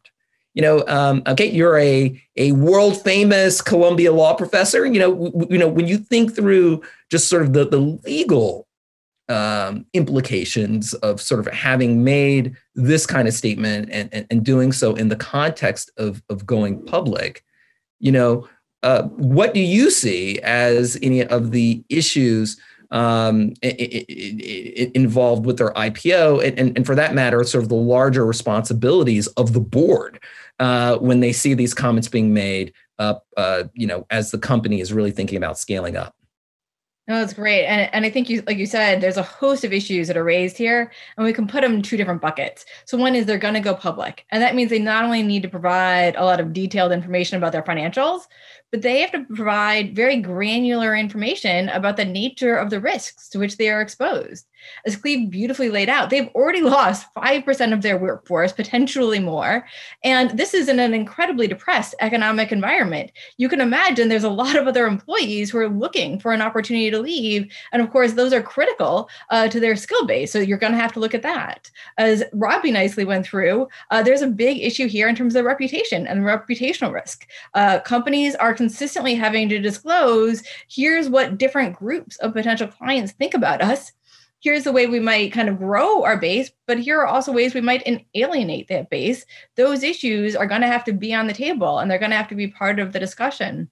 You 0.54 0.62
know, 0.62 0.84
um, 0.88 1.24
okay, 1.28 1.50
you're 1.50 1.78
a 1.78 2.22
a 2.36 2.52
world 2.52 3.02
famous 3.02 3.62
Columbia 3.62 4.12
law 4.12 4.34
professor. 4.34 4.86
You 4.86 5.00
know, 5.00 5.14
w- 5.14 5.48
you 5.50 5.58
know 5.58 5.68
when 5.68 5.88
you 5.88 5.98
think 5.98 6.36
through 6.36 6.82
just 7.10 7.30
sort 7.30 7.44
of 7.44 7.54
the 7.54 7.66
the 7.66 7.80
legal 7.80 8.68
um, 9.32 9.86
implications 9.94 10.94
of 10.96 11.22
sort 11.22 11.40
of 11.40 11.48
having 11.54 12.04
made 12.04 12.56
this 12.76 13.06
kind 13.06 13.28
of 13.28 13.34
statement 13.34 13.90
and, 13.92 14.14
and, 14.14 14.28
and 14.30 14.44
doing 14.44 14.72
so 14.72 14.94
in 14.96 15.08
the 15.08 15.16
context 15.16 15.90
of, 15.98 16.22
of 16.30 16.46
going 16.46 16.84
public, 16.86 17.44
you 18.00 18.12
know, 18.12 18.48
uh, 18.84 19.04
what 19.04 19.54
do 19.54 19.62
you 19.62 19.90
see 19.90 20.40
as 20.40 20.98
any 21.02 21.24
of 21.24 21.52
the 21.52 21.84
issues 21.88 22.60
um, 22.90 23.54
involved 23.62 25.46
with 25.46 25.58
their 25.58 25.72
IPO, 25.72 26.46
and, 26.46 26.60
and, 26.60 26.76
and, 26.76 26.86
for 26.86 26.94
that 26.96 27.14
matter, 27.14 27.42
sort 27.46 27.64
of 27.64 27.70
the 27.70 27.76
larger 27.76 28.26
responsibilities 28.26 29.28
of 29.28 29.54
the 29.54 29.62
board 29.62 30.22
uh, 30.60 30.98
when 30.98 31.22
they 31.22 31.32
see 31.32 31.54
these 31.54 31.74
comments 31.74 32.10
being 32.10 32.34
made, 32.34 32.74
uh, 33.00 33.64
you 33.74 33.88
know, 33.88 34.06
as 34.10 34.32
the 34.32 34.38
company 34.38 34.82
is 34.82 34.92
really 34.92 35.12
thinking 35.12 35.38
about 35.38 35.58
scaling 35.58 35.96
up? 35.96 36.16
No, 37.12 37.20
that's 37.20 37.34
great. 37.34 37.66
And, 37.66 37.94
and 37.94 38.06
I 38.06 38.10
think 38.10 38.30
you, 38.30 38.42
like 38.48 38.58
you 38.58 38.66
said, 38.66 39.02
there's 39.02 39.18
a 39.18 39.22
host 39.22 39.66
of 39.66 39.74
issues 39.74 40.08
that 40.08 40.16
are 40.16 40.24
raised 40.24 40.58
here, 40.58 40.90
and 41.18 41.26
we 41.26 41.34
can 41.34 41.46
put 41.46 41.60
them 41.60 41.74
in 41.74 41.82
two 41.82 41.98
different 41.98 42.22
buckets. 42.22 42.64
So 42.86 42.98
one 42.98 43.16
is 43.16 43.26
they're 43.26 43.38
going 43.38 43.54
to 43.54 43.60
go 43.60 43.76
public. 43.76 44.26
And 44.32 44.42
that 44.42 44.56
means 44.56 44.70
they 44.70 44.80
not 44.80 45.04
only 45.04 45.22
need 45.22 45.42
to 45.42 45.50
provide 45.50 46.16
a 46.16 46.24
lot 46.24 46.40
of 46.40 46.54
detailed 46.54 46.94
information 46.94 47.36
about 47.36 47.52
their 47.52 47.64
financials, 47.64 48.28
but 48.72 48.82
they 48.82 49.02
have 49.02 49.12
to 49.12 49.26
provide 49.26 49.96
very 49.96 50.18
granular 50.18 50.96
information 50.96 51.70
about 51.70 51.98
the 51.98 52.06
nature 52.06 52.56
of 52.56 52.70
the 52.70 52.80
risks 52.80 53.28
to 53.30 53.40
which 53.40 53.58
they 53.58 53.70
are 53.70 53.82
exposed. 53.82 54.48
As 54.86 54.96
Cleve 54.96 55.30
beautifully 55.30 55.70
laid 55.70 55.90
out, 55.90 56.10
they've 56.10 56.30
already 56.30 56.62
lost 56.78 57.14
5% 57.16 57.74
of 57.74 57.82
their 57.82 57.98
workforce, 57.98 58.52
potentially 58.52 59.20
more. 59.20 59.66
And 60.04 60.38
this 60.38 60.54
is 60.54 60.70
in 60.70 60.80
an 60.80 60.94
incredibly 60.94 61.48
depressed 61.48 61.96
economic 62.00 62.52
environment. 62.52 63.12
You 63.38 63.50
can 63.50 63.62
imagine 63.62 64.08
there's 64.08 64.24
a 64.24 64.30
lot 64.30 64.56
of 64.56 64.68
other 64.68 64.88
employees 64.88 65.50
who 65.50 65.58
are 65.58 65.70
looking 65.70 66.20
for 66.20 66.32
an 66.32 66.42
opportunity 66.42 66.90
to 66.92 67.00
leave. 67.00 67.52
And 67.72 67.82
of 67.82 67.90
course, 67.92 68.14
those 68.14 68.34
are 68.34 68.42
critical 68.42 69.10
uh, 69.30 69.48
to 69.50 69.60
their 69.60 69.76
skill 69.76 70.06
base. 70.06 70.32
So 70.32 70.40
you're 70.40 70.58
going 70.58 70.74
to 70.74 70.80
have 70.80 70.94
to 70.94 71.00
look 71.00 71.14
at 71.14 71.24
that. 71.24 71.70
As 71.98 72.24
Robbie 72.34 72.72
nicely 72.72 73.06
went 73.06 73.26
through, 73.26 73.68
uh, 73.90 74.04
there's 74.04 74.22
a 74.22 74.28
big 74.28 74.60
issue 74.62 74.88
here 74.88 75.08
in 75.08 75.16
terms 75.16 75.36
of 75.36 75.46
reputation 75.46 76.08
and 76.08 76.22
reputational 76.22 76.94
risk. 76.94 77.28
Uh, 77.54 77.80
companies 77.80 78.36
are 78.36 78.54
consistently 78.62 79.16
having 79.16 79.50
to 79.50 79.58
disclose 79.58 80.44
here's 80.70 81.10
what 81.10 81.40
different 81.40 81.76
groups 81.76 82.16
of 82.18 82.32
potential 82.32 82.68
clients 82.68 83.12
think 83.14 83.34
about 83.34 83.60
us 83.60 83.92
here's 84.40 84.64
the 84.64 84.72
way 84.72 84.86
we 84.86 85.00
might 85.00 85.32
kind 85.32 85.48
of 85.48 85.58
grow 85.58 86.04
our 86.04 86.18
base, 86.18 86.52
but 86.68 86.80
here 86.80 87.00
are 87.00 87.08
also 87.08 87.32
ways 87.32 87.54
we 87.54 87.62
might 87.62 87.88
alienate 88.16 88.68
that 88.68 88.90
base. 88.90 89.24
Those 89.56 89.84
issues 89.84 90.36
are 90.36 90.48
going 90.48 90.62
to 90.62 90.68
have 90.68 90.84
to 90.86 90.94
be 90.94 91.14
on 91.14 91.28
the 91.28 91.34
table 91.34 91.80
and 91.80 91.90
they're 91.90 92.00
going 92.00 92.12
to 92.12 92.18
have 92.18 92.28
to 92.30 92.36
be 92.36 92.48
part 92.48 92.80
of 92.80 92.92
the 92.92 93.00
discussion. 93.00 93.70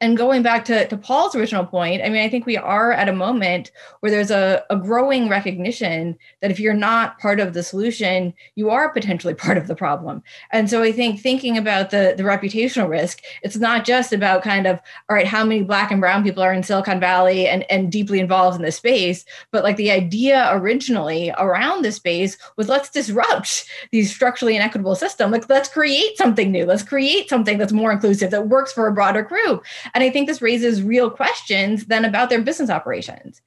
And 0.00 0.16
going 0.16 0.42
back 0.42 0.64
to, 0.66 0.86
to 0.86 0.96
Paul's 0.96 1.34
original 1.34 1.64
point, 1.64 2.02
I 2.02 2.08
mean, 2.08 2.22
I 2.22 2.28
think 2.28 2.46
we 2.46 2.56
are 2.56 2.92
at 2.92 3.08
a 3.08 3.12
moment 3.12 3.70
where 4.00 4.10
there's 4.10 4.30
a, 4.30 4.64
a 4.70 4.76
growing 4.76 5.28
recognition 5.28 6.18
that 6.40 6.50
if 6.50 6.60
you're 6.60 6.74
not 6.74 7.18
part 7.18 7.40
of 7.40 7.54
the 7.54 7.62
solution, 7.62 8.34
you 8.54 8.70
are 8.70 8.92
potentially 8.92 9.34
part 9.48 9.58
of 9.58 9.66
the 9.66 9.74
problem. 9.74 10.22
And 10.50 10.68
so 10.68 10.82
I 10.82 10.92
think 10.92 11.20
thinking 11.20 11.56
about 11.58 11.90
the, 11.90 12.14
the 12.16 12.22
reputational 12.22 12.88
risk, 12.88 13.22
it's 13.42 13.56
not 13.56 13.84
just 13.84 14.12
about 14.12 14.42
kind 14.42 14.66
of, 14.66 14.80
all 15.08 15.16
right, 15.16 15.26
how 15.26 15.44
many 15.44 15.62
black 15.62 15.90
and 15.90 16.00
brown 16.00 16.22
people 16.22 16.42
are 16.42 16.52
in 16.52 16.62
Silicon 16.62 17.00
Valley 17.00 17.46
and, 17.46 17.64
and 17.70 17.92
deeply 17.92 18.20
involved 18.20 18.56
in 18.56 18.62
this 18.62 18.76
space, 18.76 19.24
but 19.50 19.64
like 19.64 19.76
the 19.76 19.90
idea 19.90 20.48
originally 20.52 21.32
around 21.38 21.82
this 21.82 21.96
space 21.96 22.36
was 22.56 22.68
let's 22.68 22.90
disrupt 22.90 23.66
these 23.92 24.14
structurally 24.14 24.56
inequitable 24.56 24.94
system. 24.94 25.30
Like 25.30 25.48
let's 25.48 25.68
create 25.68 26.16
something 26.16 26.50
new. 26.50 26.64
Let's 26.64 26.82
create 26.82 27.28
something 27.28 27.58
that's 27.58 27.72
more 27.72 27.92
inclusive 27.92 28.30
that 28.30 28.48
works 28.48 28.72
for 28.72 28.86
a 28.86 28.92
broader 28.92 29.22
group. 29.22 29.57
And 29.94 30.04
I 30.04 30.10
think 30.10 30.26
this 30.26 30.42
raises 30.42 30.82
real 30.82 31.10
questions 31.10 31.86
then 31.86 32.04
about 32.04 32.30
their 32.30 32.42
business 32.42 32.70
operations. 32.70 33.40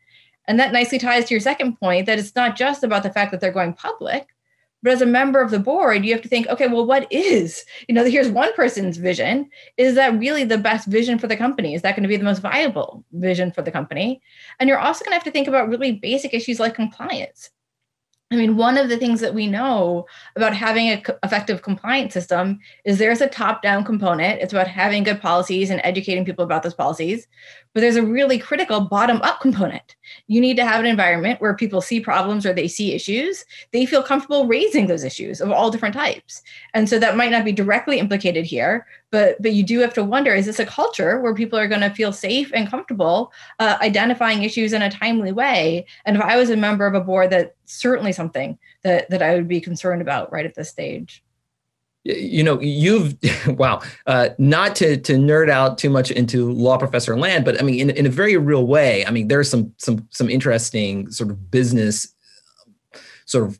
And 0.47 0.59
that 0.59 0.73
nicely 0.73 0.99
ties 0.99 1.25
to 1.25 1.33
your 1.33 1.41
second 1.41 1.79
point 1.79 2.05
that 2.07 2.19
it's 2.19 2.35
not 2.35 2.55
just 2.55 2.83
about 2.83 3.03
the 3.03 3.11
fact 3.11 3.31
that 3.31 3.39
they're 3.41 3.51
going 3.51 3.73
public, 3.73 4.27
but 4.83 4.91
as 4.91 5.01
a 5.01 5.05
member 5.05 5.41
of 5.41 5.51
the 5.51 5.59
board, 5.59 6.03
you 6.03 6.11
have 6.11 6.23
to 6.23 6.27
think, 6.27 6.47
okay, 6.47 6.67
well, 6.67 6.85
what 6.85 7.11
is, 7.11 7.63
you 7.87 7.95
know, 7.95 8.03
here's 8.05 8.29
one 8.29 8.53
person's 8.53 8.97
vision. 8.97 9.49
Is 9.77 9.95
that 9.95 10.17
really 10.17 10.43
the 10.43 10.57
best 10.57 10.87
vision 10.87 11.19
for 11.19 11.27
the 11.27 11.37
company? 11.37 11.73
Is 11.73 11.83
that 11.83 11.95
going 11.95 12.03
to 12.03 12.09
be 12.09 12.17
the 12.17 12.23
most 12.23 12.41
viable 12.41 13.03
vision 13.13 13.51
for 13.51 13.61
the 13.61 13.71
company? 13.71 14.21
And 14.59 14.67
you're 14.67 14.79
also 14.79 15.05
going 15.05 15.11
to 15.11 15.15
have 15.15 15.23
to 15.25 15.31
think 15.31 15.47
about 15.47 15.69
really 15.69 15.93
basic 15.93 16.33
issues 16.33 16.59
like 16.59 16.75
compliance. 16.75 17.49
I 18.31 18.37
mean, 18.37 18.55
one 18.55 18.77
of 18.77 18.87
the 18.87 18.95
things 18.95 19.19
that 19.19 19.33
we 19.33 19.45
know 19.45 20.05
about 20.37 20.55
having 20.55 20.87
an 20.87 21.03
effective 21.21 21.61
compliance 21.61 22.13
system 22.13 22.59
is 22.85 22.97
there's 22.97 23.19
a 23.19 23.27
top 23.27 23.61
down 23.61 23.83
component. 23.83 24.41
It's 24.41 24.53
about 24.53 24.69
having 24.69 25.03
good 25.03 25.21
policies 25.21 25.69
and 25.69 25.81
educating 25.83 26.23
people 26.23 26.45
about 26.45 26.63
those 26.63 26.73
policies. 26.73 27.27
But 27.73 27.81
there's 27.81 27.97
a 27.97 28.05
really 28.05 28.39
critical 28.39 28.81
bottom 28.81 29.21
up 29.21 29.41
component. 29.41 29.97
You 30.27 30.39
need 30.39 30.55
to 30.57 30.65
have 30.65 30.79
an 30.79 30.85
environment 30.85 31.41
where 31.41 31.53
people 31.55 31.81
see 31.81 31.99
problems 31.99 32.45
or 32.45 32.53
they 32.53 32.69
see 32.69 32.93
issues. 32.93 33.43
They 33.73 33.85
feel 33.85 34.01
comfortable 34.01 34.47
raising 34.47 34.87
those 34.87 35.03
issues 35.03 35.41
of 35.41 35.51
all 35.51 35.69
different 35.69 35.95
types. 35.95 36.41
And 36.73 36.87
so 36.87 36.99
that 36.99 37.17
might 37.17 37.31
not 37.31 37.43
be 37.43 37.51
directly 37.51 37.99
implicated 37.99 38.45
here, 38.45 38.87
but 39.11 39.41
but 39.41 39.53
you 39.53 39.63
do 39.63 39.79
have 39.79 39.93
to 39.95 40.03
wonder: 40.03 40.33
is 40.33 40.45
this 40.45 40.59
a 40.59 40.65
culture 40.65 41.19
where 41.19 41.35
people 41.35 41.59
are 41.59 41.67
going 41.67 41.81
to 41.81 41.89
feel 41.89 42.11
safe 42.11 42.51
and 42.53 42.69
comfortable 42.69 43.31
uh, 43.59 43.77
identifying 43.81 44.43
issues 44.43 44.73
in 44.73 44.81
a 44.81 44.89
timely 44.89 45.31
way? 45.31 45.85
And 46.05 46.15
if 46.17 46.23
I 46.23 46.37
was 46.37 46.49
a 46.49 46.57
member 46.57 46.87
of 46.87 46.95
a 46.95 47.01
board, 47.01 47.29
that's 47.29 47.51
certainly 47.65 48.11
something 48.11 48.57
that 48.83 49.09
that 49.09 49.21
I 49.21 49.35
would 49.35 49.47
be 49.47 49.61
concerned 49.61 50.01
about 50.01 50.31
right 50.31 50.45
at 50.45 50.55
this 50.55 50.69
stage 50.69 51.23
you 52.03 52.43
know 52.43 52.59
you've 52.59 53.15
wow 53.47 53.81
uh, 54.07 54.29
not 54.37 54.75
to 54.75 54.97
to 54.97 55.13
nerd 55.13 55.49
out 55.49 55.77
too 55.77 55.89
much 55.89 56.11
into 56.11 56.51
law 56.51 56.77
professor 56.77 57.17
land 57.17 57.45
but 57.45 57.59
i 57.59 57.63
mean 57.63 57.79
in, 57.79 57.95
in 57.95 58.05
a 58.05 58.09
very 58.09 58.37
real 58.37 58.65
way 58.65 59.05
i 59.05 59.11
mean 59.11 59.27
there's 59.27 59.49
some 59.49 59.73
some 59.77 60.07
some 60.09 60.29
interesting 60.29 61.09
sort 61.11 61.29
of 61.29 61.51
business 61.51 62.13
sort 63.25 63.45
of 63.45 63.59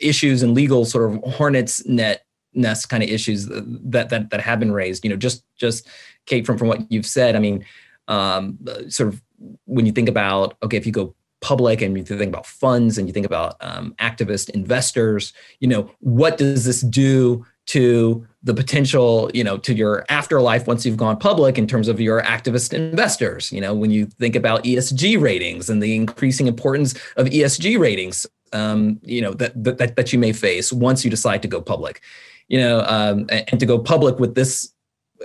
issues 0.00 0.42
and 0.42 0.54
legal 0.54 0.84
sort 0.84 1.10
of 1.10 1.34
hornets 1.34 1.84
net 1.86 2.24
nest 2.54 2.88
kind 2.88 3.02
of 3.02 3.08
issues 3.08 3.46
that 3.46 4.08
that 4.10 4.30
that 4.30 4.40
have 4.40 4.60
been 4.60 4.72
raised 4.72 5.04
you 5.04 5.10
know 5.10 5.16
just 5.16 5.44
just 5.56 5.86
kate 6.26 6.46
from 6.46 6.58
from 6.58 6.68
what 6.68 6.90
you've 6.90 7.06
said 7.06 7.36
i 7.36 7.38
mean 7.38 7.64
um, 8.08 8.58
sort 8.88 9.08
of 9.08 9.22
when 9.64 9.86
you 9.86 9.92
think 9.92 10.08
about 10.08 10.56
okay 10.62 10.76
if 10.76 10.84
you 10.84 10.92
go 10.92 11.14
public 11.40 11.82
and 11.82 11.96
you 11.96 12.04
think 12.04 12.28
about 12.28 12.46
funds 12.46 12.98
and 12.98 13.08
you 13.08 13.12
think 13.12 13.26
about 13.26 13.56
um, 13.60 13.94
activist 13.98 14.50
investors 14.50 15.32
you 15.60 15.68
know 15.68 15.90
what 16.00 16.36
does 16.36 16.64
this 16.64 16.80
do 16.82 17.44
to 17.66 18.26
the 18.42 18.54
potential, 18.54 19.30
you 19.32 19.44
know, 19.44 19.56
to 19.56 19.74
your 19.74 20.04
afterlife 20.08 20.66
once 20.66 20.84
you've 20.84 20.96
gone 20.96 21.16
public 21.16 21.58
in 21.58 21.66
terms 21.66 21.88
of 21.88 22.00
your 22.00 22.22
activist 22.22 22.72
investors. 22.72 23.52
You 23.52 23.60
know, 23.60 23.74
when 23.74 23.90
you 23.90 24.06
think 24.06 24.34
about 24.34 24.64
ESG 24.64 25.20
ratings 25.20 25.70
and 25.70 25.82
the 25.82 25.94
increasing 25.94 26.48
importance 26.48 26.94
of 27.16 27.28
ESG 27.28 27.78
ratings, 27.78 28.26
um, 28.52 28.98
you 29.02 29.20
know, 29.20 29.32
that, 29.34 29.52
that 29.62 29.96
that 29.96 30.12
you 30.12 30.18
may 30.18 30.32
face 30.32 30.72
once 30.72 31.04
you 31.04 31.10
decide 31.10 31.42
to 31.42 31.48
go 31.48 31.60
public. 31.60 32.02
You 32.48 32.58
know, 32.58 32.80
um, 32.86 33.26
and 33.30 33.58
to 33.58 33.66
go 33.66 33.78
public 33.78 34.18
with 34.18 34.34
this 34.34 34.72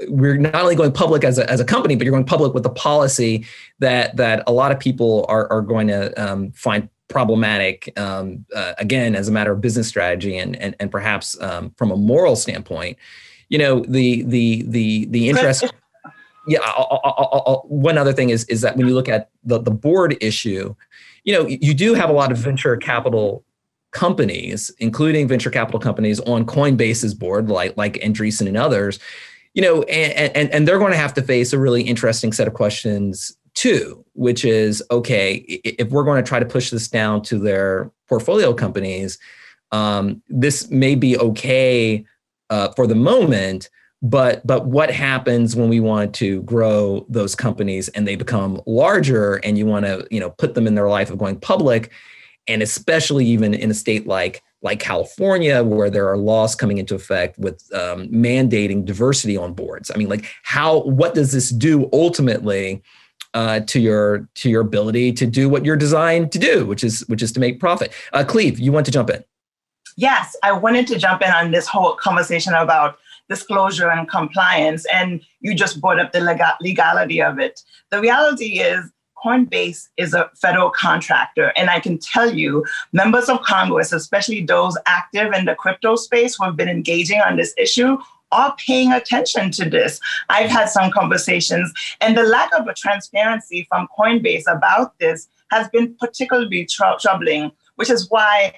we're 0.08 0.38
not 0.38 0.56
only 0.56 0.76
going 0.76 0.92
public 0.92 1.24
as 1.24 1.38
a, 1.38 1.50
as 1.50 1.60
a 1.60 1.66
company, 1.66 1.96
but 1.96 2.06
you're 2.06 2.12
going 2.12 2.26
public 2.26 2.54
with 2.54 2.66
a 2.66 2.72
policy 2.72 3.46
that 3.80 4.16
that 4.18 4.44
a 4.48 4.52
lot 4.52 4.72
of 4.72 4.80
people 4.80 5.26
are, 5.30 5.52
are 5.52 5.62
going 5.62 5.88
to 5.88 6.14
um, 6.22 6.52
find 6.52 6.90
problematic 7.08 7.98
um, 7.98 8.46
uh, 8.56 8.74
again 8.78 9.16
as 9.16 9.28
a 9.28 9.32
matter 9.32 9.52
of 9.52 9.62
business 9.62 9.88
strategy 9.88 10.38
and 10.38 10.56
and, 10.58 10.76
and 10.80 10.92
perhaps 10.92 11.40
um, 11.42 11.72
from 11.78 11.92
a 11.92 11.96
moral 11.96 12.36
standpoint. 12.36 12.98
You 13.50 13.58
know 13.58 13.80
the 13.88 14.24
the 14.24 14.64
the 14.68 15.06
the 15.06 15.30
interest 15.30 15.74
yeah 16.48 16.60
I'll, 16.64 17.02
I'll, 17.04 17.44
I'll, 17.46 17.64
one 17.68 17.98
other 17.98 18.14
thing 18.14 18.30
is 18.30 18.44
is 18.46 18.62
that 18.62 18.76
when 18.76 18.88
you 18.88 18.94
look 18.94 19.08
at 19.08 19.30
the 19.44 19.60
the 19.60 19.72
board 19.72 20.18
issue 20.20 20.76
you 21.24 21.34
know 21.34 21.48
you 21.48 21.74
do 21.74 21.94
have 21.94 22.10
a 22.10 22.14
lot 22.14 22.32
of 22.32 22.38
venture 22.38 22.76
capital 22.76 23.46
companies 23.98 24.72
including 24.80 25.28
venture 25.28 25.50
capital 25.50 25.80
companies 25.80 26.20
on 26.22 26.46
coinbase's 26.46 27.14
board 27.14 27.50
like 27.50 27.76
like 27.78 27.94
andreessen 27.96 28.48
and 28.48 28.58
others 28.58 29.00
you 29.54 29.62
know 29.62 29.82
and 29.84 30.36
and, 30.36 30.54
and 30.54 30.68
they're 30.68 30.80
going 30.80 30.92
to 30.92 30.98
have 30.98 31.14
to 31.14 31.22
face 31.22 31.54
a 31.54 31.60
really 31.60 31.82
interesting 31.82 32.32
set 32.32 32.48
of 32.48 32.54
questions 32.54 33.38
two, 33.58 34.06
which 34.14 34.46
is 34.46 34.84
okay, 34.92 35.34
if 35.64 35.90
we're 35.90 36.04
going 36.04 36.24
to 36.24 36.28
try 36.28 36.40
to 36.40 36.46
push 36.46 36.70
this 36.70 36.88
down 36.88 37.24
to 37.24 37.40
their 37.40 37.92
portfolio 38.08 38.54
companies, 38.54 39.18
um, 39.72 40.22
this 40.30 40.70
may 40.70 40.94
be 40.94 41.18
okay 41.18 42.06
uh, 42.52 42.70
for 42.74 42.86
the 42.86 42.96
moment, 42.96 43.70
but 44.04 44.46
but 44.46 44.68
what 44.68 44.92
happens 44.92 45.56
when 45.56 45.70
we 45.70 45.80
want 45.80 46.14
to 46.14 46.44
grow 46.44 47.04
those 47.10 47.34
companies 47.34 47.90
and 47.90 48.08
they 48.08 48.16
become 48.16 48.62
larger 48.68 49.38
and 49.38 49.58
you 49.58 49.66
want 49.66 49.86
to 49.86 50.08
you 50.12 50.20
know 50.20 50.30
put 50.30 50.54
them 50.54 50.68
in 50.68 50.76
their 50.76 50.88
life 50.88 51.10
of 51.10 51.18
going 51.18 51.40
public, 51.40 51.92
and 52.48 52.62
especially 52.62 53.26
even 53.26 53.54
in 53.54 53.72
a 53.72 53.74
state 53.74 54.08
like 54.08 54.44
like 54.62 54.80
California, 54.80 55.64
where 55.64 55.90
there 55.90 56.10
are 56.10 56.18
laws 56.18 56.56
coming 56.56 56.80
into 56.80 56.96
effect 56.96 57.38
with 57.38 57.64
um, 57.74 58.08
mandating 58.08 58.84
diversity 58.84 59.38
on 59.38 59.54
boards. 59.54 59.92
I 59.94 59.98
mean, 59.98 60.10
like 60.10 60.26
how 60.44 60.82
what 60.84 61.14
does 61.14 61.32
this 61.32 61.50
do 61.50 61.90
ultimately? 61.94 62.82
uh, 63.34 63.60
to 63.62 63.80
your 63.80 64.28
to 64.36 64.50
your 64.50 64.62
ability 64.62 65.12
to 65.14 65.28
do 65.28 65.48
what 65.48 65.66
you're 65.66 65.76
designed 65.76 66.32
to 66.32 66.40
do, 66.40 66.66
which 66.66 66.84
is 66.84 67.02
which 67.08 67.22
is 67.22 67.32
to 67.34 67.40
make 67.40 67.60
profit. 67.60 67.94
Uh, 68.14 68.24
Cleve, 68.24 68.60
you 68.60 68.72
want 68.72 68.86
to 68.86 68.92
jump 68.92 69.10
in? 69.10 69.24
Yes, 69.96 70.36
I 70.44 70.52
wanted 70.52 70.88
to 70.88 70.98
jump 70.98 71.22
in 71.22 71.32
on 71.32 71.52
this 71.52 71.68
whole 71.68 71.96
conversation 71.96 72.54
about 72.54 72.98
disclosure 73.30 73.90
and 73.90 74.10
compliance, 74.10 74.86
and 74.92 75.22
you 75.42 75.54
just 75.54 75.82
brought 75.82 76.00
up 76.00 76.14
the 76.14 76.22
legality 76.62 77.22
of 77.22 77.40
it. 77.40 77.62
The 77.92 78.00
reality 78.00 78.60
is 78.60 78.92
Coinbase 79.28 79.90
is 79.98 80.14
a 80.14 80.30
federal 80.36 80.70
contractor. 80.70 81.52
And 81.58 81.70
I 81.70 81.82
can 81.82 81.98
tell 81.98 82.34
you, 82.34 82.66
members 82.94 83.28
of 83.28 83.42
Congress, 83.42 83.92
especially 83.92 84.42
those 84.46 84.78
active 84.86 85.34
in 85.34 85.46
the 85.46 85.56
crypto 85.56 85.98
space 85.98 86.36
who 86.36 86.46
have 86.46 86.56
been 86.56 86.70
engaging 86.70 87.20
on 87.20 87.36
this 87.36 87.54
issue, 87.58 87.98
are 88.32 88.56
paying 88.66 88.94
attention 88.94 89.52
to 89.52 89.70
this. 89.70 90.00
I've 90.30 90.50
had 90.50 90.70
some 90.70 90.92
conversations, 90.92 91.72
and 92.02 92.18
the 92.18 92.24
lack 92.24 92.50
of 92.58 92.68
a 92.68 92.74
transparency 92.74 93.66
from 93.70 93.88
Coinbase 93.98 94.44
about 94.48 94.98
this 95.00 95.28
has 95.52 95.70
been 95.70 95.96
particularly 95.96 96.66
tr- 96.66 97.00
troubling, 97.00 97.52
which 97.78 97.90
is 97.90 98.08
why 98.10 98.54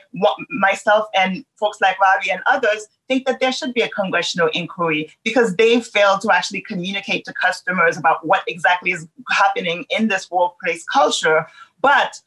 myself 0.49 1.05
and 1.13 1.45
folks 1.59 1.79
like 1.79 1.99
Ravi 1.99 2.31
and 2.31 2.41
others 2.47 2.87
think 3.07 3.25
that 3.27 3.39
there 3.39 3.51
should 3.51 3.73
be 3.73 3.81
a 3.81 3.89
congressional 3.89 4.49
inquiry 4.53 5.11
because 5.23 5.55
they 5.55 5.79
failed 5.81 6.21
to 6.21 6.31
actually 6.31 6.61
communicate 6.61 7.25
to 7.25 7.33
customers 7.33 7.97
about 7.97 8.25
what 8.25 8.43
exactly 8.47 8.91
is 8.91 9.07
happening 9.29 9.85
in 9.89 10.07
this 10.07 10.29
workplace 10.31 10.83
culture. 10.85 11.45
But 11.81 12.19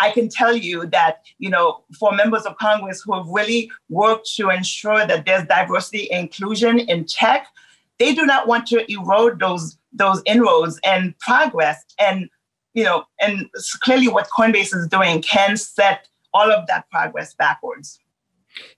I 0.00 0.10
can 0.10 0.30
tell 0.30 0.56
you 0.56 0.86
that, 0.86 1.22
you 1.38 1.50
know, 1.50 1.84
for 1.98 2.12
members 2.12 2.46
of 2.46 2.56
Congress 2.56 3.02
who 3.02 3.14
have 3.14 3.26
really 3.28 3.70
worked 3.90 4.28
to 4.36 4.48
ensure 4.48 5.06
that 5.06 5.26
there's 5.26 5.46
diversity 5.46 6.10
and 6.10 6.22
inclusion 6.22 6.80
in 6.80 7.04
tech, 7.04 7.46
they 7.98 8.14
do 8.14 8.24
not 8.24 8.48
want 8.48 8.66
to 8.68 8.90
erode 8.90 9.38
those 9.38 9.76
those 9.92 10.22
inroads 10.24 10.80
and 10.84 11.18
progress. 11.18 11.84
And, 11.98 12.30
you 12.72 12.84
know, 12.84 13.04
and 13.20 13.50
clearly 13.82 14.08
what 14.08 14.28
Coinbase 14.30 14.74
is 14.74 14.88
doing 14.88 15.20
can 15.20 15.56
set 15.56 16.06
all 16.32 16.50
of 16.50 16.66
that 16.66 16.88
progress 16.90 17.34
backwards. 17.34 18.00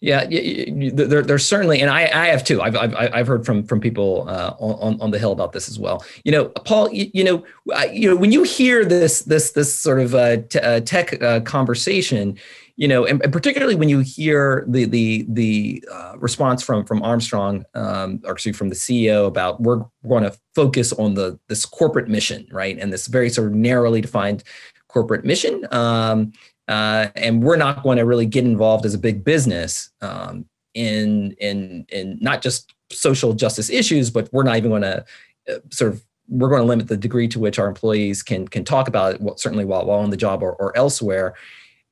Yeah, 0.00 0.26
there, 0.26 1.22
there's 1.22 1.46
certainly, 1.46 1.80
and 1.80 1.90
I, 1.90 2.02
I 2.02 2.26
have 2.26 2.44
too. 2.44 2.60
I've, 2.60 2.76
I've, 2.76 2.94
I've 2.94 3.26
heard 3.26 3.46
from 3.46 3.64
from 3.64 3.80
people 3.80 4.28
uh, 4.28 4.54
on 4.58 5.00
on 5.00 5.10
the 5.12 5.18
hill 5.18 5.32
about 5.32 5.52
this 5.52 5.68
as 5.68 5.78
well. 5.78 6.04
You 6.24 6.32
know, 6.32 6.44
Paul, 6.48 6.92
you, 6.92 7.10
you 7.14 7.24
know, 7.24 7.44
you 7.90 8.10
know, 8.10 8.16
when 8.16 8.32
you 8.32 8.42
hear 8.42 8.84
this 8.84 9.22
this 9.22 9.52
this 9.52 9.76
sort 9.76 10.00
of 10.00 10.14
uh, 10.14 10.38
t- 10.48 10.58
uh, 10.58 10.80
tech 10.80 11.22
uh, 11.22 11.40
conversation, 11.40 12.38
you 12.76 12.86
know, 12.86 13.06
and, 13.06 13.22
and, 13.22 13.32
particularly 13.32 13.74
when 13.74 13.88
you 13.88 14.00
hear 14.00 14.64
the 14.68 14.84
the 14.84 15.24
the 15.28 15.84
uh, 15.90 16.14
response 16.18 16.62
from 16.62 16.84
from 16.84 17.02
Armstrong, 17.02 17.64
um, 17.74 18.20
or 18.24 18.32
actually 18.32 18.52
from 18.52 18.68
the 18.68 18.74
CEO 18.74 19.26
about 19.26 19.60
we're, 19.60 19.78
we're 20.02 20.20
going 20.20 20.30
to 20.30 20.38
focus 20.54 20.92
on 20.92 21.14
the 21.14 21.38
this 21.48 21.64
corporate 21.64 22.08
mission, 22.08 22.46
right, 22.50 22.78
and 22.78 22.92
this 22.92 23.06
very 23.06 23.30
sort 23.30 23.48
of 23.48 23.54
narrowly 23.54 24.00
defined 24.00 24.44
corporate 24.88 25.24
mission. 25.24 25.66
Um, 25.70 26.32
uh, 26.72 27.10
and 27.16 27.42
we're 27.42 27.56
not 27.56 27.82
going 27.82 27.98
to 27.98 28.06
really 28.06 28.24
get 28.24 28.44
involved 28.44 28.86
as 28.86 28.94
a 28.94 28.98
big 28.98 29.22
business 29.22 29.90
um, 30.00 30.46
in 30.72 31.32
in 31.32 31.84
in 31.90 32.16
not 32.22 32.40
just 32.40 32.74
social 32.90 33.34
justice 33.34 33.68
issues, 33.68 34.08
but 34.08 34.32
we're 34.32 34.42
not 34.42 34.56
even 34.56 34.70
going 34.70 34.80
to 34.80 35.04
uh, 35.50 35.58
sort 35.70 35.92
of 35.92 36.02
we're 36.28 36.48
going 36.48 36.62
to 36.62 36.66
limit 36.66 36.88
the 36.88 36.96
degree 36.96 37.28
to 37.28 37.38
which 37.38 37.58
our 37.58 37.68
employees 37.68 38.22
can 38.22 38.48
can 38.48 38.64
talk 38.64 38.88
about 38.88 39.14
it, 39.14 39.38
certainly 39.38 39.66
while, 39.66 39.84
while 39.84 39.98
on 39.98 40.08
the 40.08 40.16
job 40.16 40.42
or, 40.42 40.54
or 40.54 40.74
elsewhere. 40.74 41.34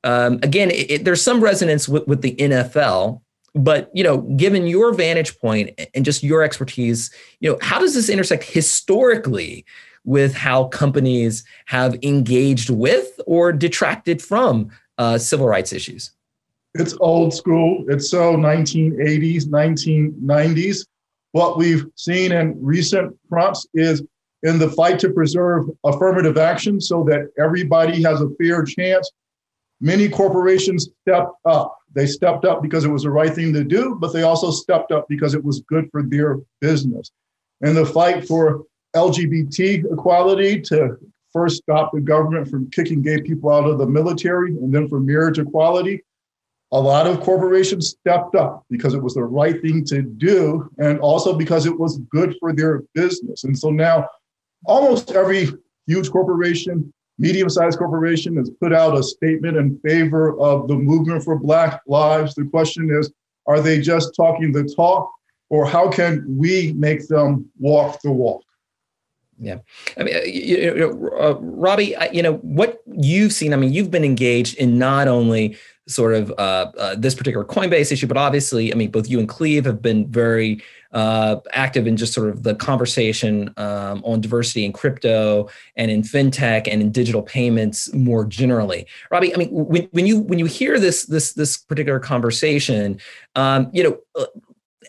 Um, 0.03 0.39
again, 0.41 0.71
it, 0.71 0.89
it, 0.89 1.05
there's 1.05 1.21
some 1.21 1.43
resonance 1.43 1.87
with, 1.87 2.07
with 2.07 2.23
the 2.23 2.35
NFL, 2.37 3.21
but 3.53 3.91
you 3.93 4.03
know, 4.03 4.21
given 4.35 4.65
your 4.65 4.95
vantage 4.95 5.37
point 5.39 5.79
and 5.93 6.03
just 6.03 6.23
your 6.23 6.41
expertise, 6.41 7.11
you 7.39 7.51
know, 7.51 7.59
how 7.61 7.77
does 7.77 7.93
this 7.93 8.09
intersect 8.09 8.45
historically 8.45 9.63
with 10.03 10.33
how 10.33 10.65
companies 10.65 11.43
have 11.65 11.97
engaged 12.03 12.69
with 12.69 13.19
or 13.25 13.51
detracted 13.51 14.21
from 14.21 14.69
uh, 14.97 15.17
civil 15.17 15.47
rights 15.47 15.73
issues? 15.73 16.11
It's 16.73 16.95
old 16.99 17.33
school. 17.33 17.85
It's 17.89 18.09
so 18.09 18.35
1980s, 18.35 19.45
1990s. 19.45 20.85
What 21.33 21.57
we've 21.57 21.85
seen 21.95 22.31
in 22.31 22.57
recent 22.63 23.15
prompts 23.29 23.67
is 23.73 24.03
in 24.43 24.57
the 24.57 24.69
fight 24.69 24.99
to 24.99 25.09
preserve 25.09 25.69
affirmative 25.83 26.37
action 26.37 26.81
so 26.81 27.03
that 27.03 27.31
everybody 27.37 28.01
has 28.03 28.21
a 28.21 28.29
fair 28.41 28.63
chance, 28.63 29.11
many 29.79 30.09
corporations 30.09 30.89
stepped 31.01 31.35
up. 31.45 31.77
They 31.93 32.07
stepped 32.07 32.45
up 32.45 32.61
because 32.61 32.85
it 32.85 32.89
was 32.89 33.03
the 33.03 33.11
right 33.11 33.33
thing 33.33 33.53
to 33.53 33.63
do, 33.63 33.97
but 33.99 34.13
they 34.13 34.23
also 34.23 34.49
stepped 34.49 34.91
up 34.91 35.07
because 35.09 35.33
it 35.33 35.43
was 35.43 35.61
good 35.67 35.89
for 35.91 36.03
their 36.03 36.39
business. 36.59 37.11
In 37.61 37.75
the 37.75 37.85
fight 37.85 38.27
for 38.27 38.63
LGBT 38.95 39.91
equality 39.91 40.61
to 40.61 40.97
first 41.31 41.57
stop 41.57 41.91
the 41.93 42.01
government 42.01 42.47
from 42.47 42.69
kicking 42.71 43.01
gay 43.01 43.21
people 43.21 43.49
out 43.51 43.65
of 43.65 43.77
the 43.77 43.85
military 43.85 44.51
and 44.51 44.73
then 44.73 44.87
for 44.87 44.99
marriage 44.99 45.39
equality, 45.39 46.03
a 46.73 46.79
lot 46.79 47.07
of 47.07 47.21
corporations 47.21 47.89
stepped 47.89 48.35
up 48.35 48.65
because 48.69 48.93
it 48.93 49.01
was 49.01 49.13
the 49.13 49.23
right 49.23 49.61
thing 49.61 49.83
to 49.85 50.01
do 50.01 50.69
and 50.77 50.99
also 50.99 51.37
because 51.37 51.65
it 51.65 51.77
was 51.77 51.99
good 52.09 52.35
for 52.39 52.53
their 52.53 52.83
business. 52.93 53.43
And 53.43 53.57
so 53.57 53.69
now 53.69 54.07
almost 54.65 55.11
every 55.11 55.49
huge 55.87 56.09
corporation, 56.09 56.93
medium 57.17 57.49
sized 57.49 57.77
corporation 57.77 58.37
has 58.37 58.49
put 58.61 58.73
out 58.73 58.97
a 58.97 59.03
statement 59.03 59.57
in 59.57 59.77
favor 59.79 60.37
of 60.39 60.67
the 60.67 60.75
movement 60.75 61.23
for 61.23 61.37
Black 61.37 61.81
lives. 61.87 62.35
The 62.35 62.45
question 62.45 62.89
is 62.89 63.11
are 63.47 63.59
they 63.59 63.81
just 63.81 64.15
talking 64.15 64.51
the 64.51 64.63
talk 64.63 65.11
or 65.49 65.65
how 65.65 65.89
can 65.89 66.23
we 66.27 66.73
make 66.73 67.07
them 67.07 67.49
walk 67.59 68.01
the 68.01 68.11
walk? 68.11 68.43
Yeah, 69.43 69.57
I 69.97 70.03
mean, 70.03 70.15
you 70.25 70.75
know, 70.75 71.09
uh, 71.19 71.35
Robbie, 71.41 71.95
you 72.13 72.21
know 72.21 72.35
what 72.37 72.83
you've 72.85 73.33
seen. 73.33 73.53
I 73.53 73.55
mean, 73.55 73.73
you've 73.73 73.89
been 73.89 74.05
engaged 74.05 74.55
in 74.57 74.77
not 74.77 75.07
only 75.07 75.57
sort 75.87 76.13
of 76.13 76.29
uh, 76.37 76.71
uh, 76.77 76.95
this 76.95 77.15
particular 77.15 77.43
Coinbase 77.43 77.91
issue, 77.91 78.05
but 78.05 78.17
obviously, 78.17 78.71
I 78.71 78.75
mean, 78.75 78.91
both 78.91 79.09
you 79.09 79.17
and 79.17 79.27
Cleve 79.27 79.65
have 79.65 79.81
been 79.81 80.07
very 80.11 80.61
uh, 80.91 81.37
active 81.53 81.87
in 81.87 81.97
just 81.97 82.13
sort 82.13 82.29
of 82.29 82.43
the 82.43 82.53
conversation 82.53 83.51
um, 83.57 84.03
on 84.05 84.21
diversity 84.21 84.63
in 84.63 84.73
crypto 84.73 85.49
and 85.75 85.89
in 85.89 86.03
fintech 86.03 86.67
and 86.69 86.79
in 86.79 86.91
digital 86.91 87.23
payments 87.23 87.91
more 87.95 88.25
generally. 88.25 88.85
Robbie, 89.09 89.33
I 89.33 89.37
mean, 89.37 89.49
when, 89.49 89.89
when 89.91 90.05
you 90.05 90.19
when 90.19 90.37
you 90.37 90.45
hear 90.45 90.79
this 90.79 91.05
this 91.05 91.33
this 91.33 91.57
particular 91.57 91.99
conversation, 91.99 92.99
um, 93.35 93.71
you 93.73 93.83
know, 93.83 93.97
uh, 94.15 94.25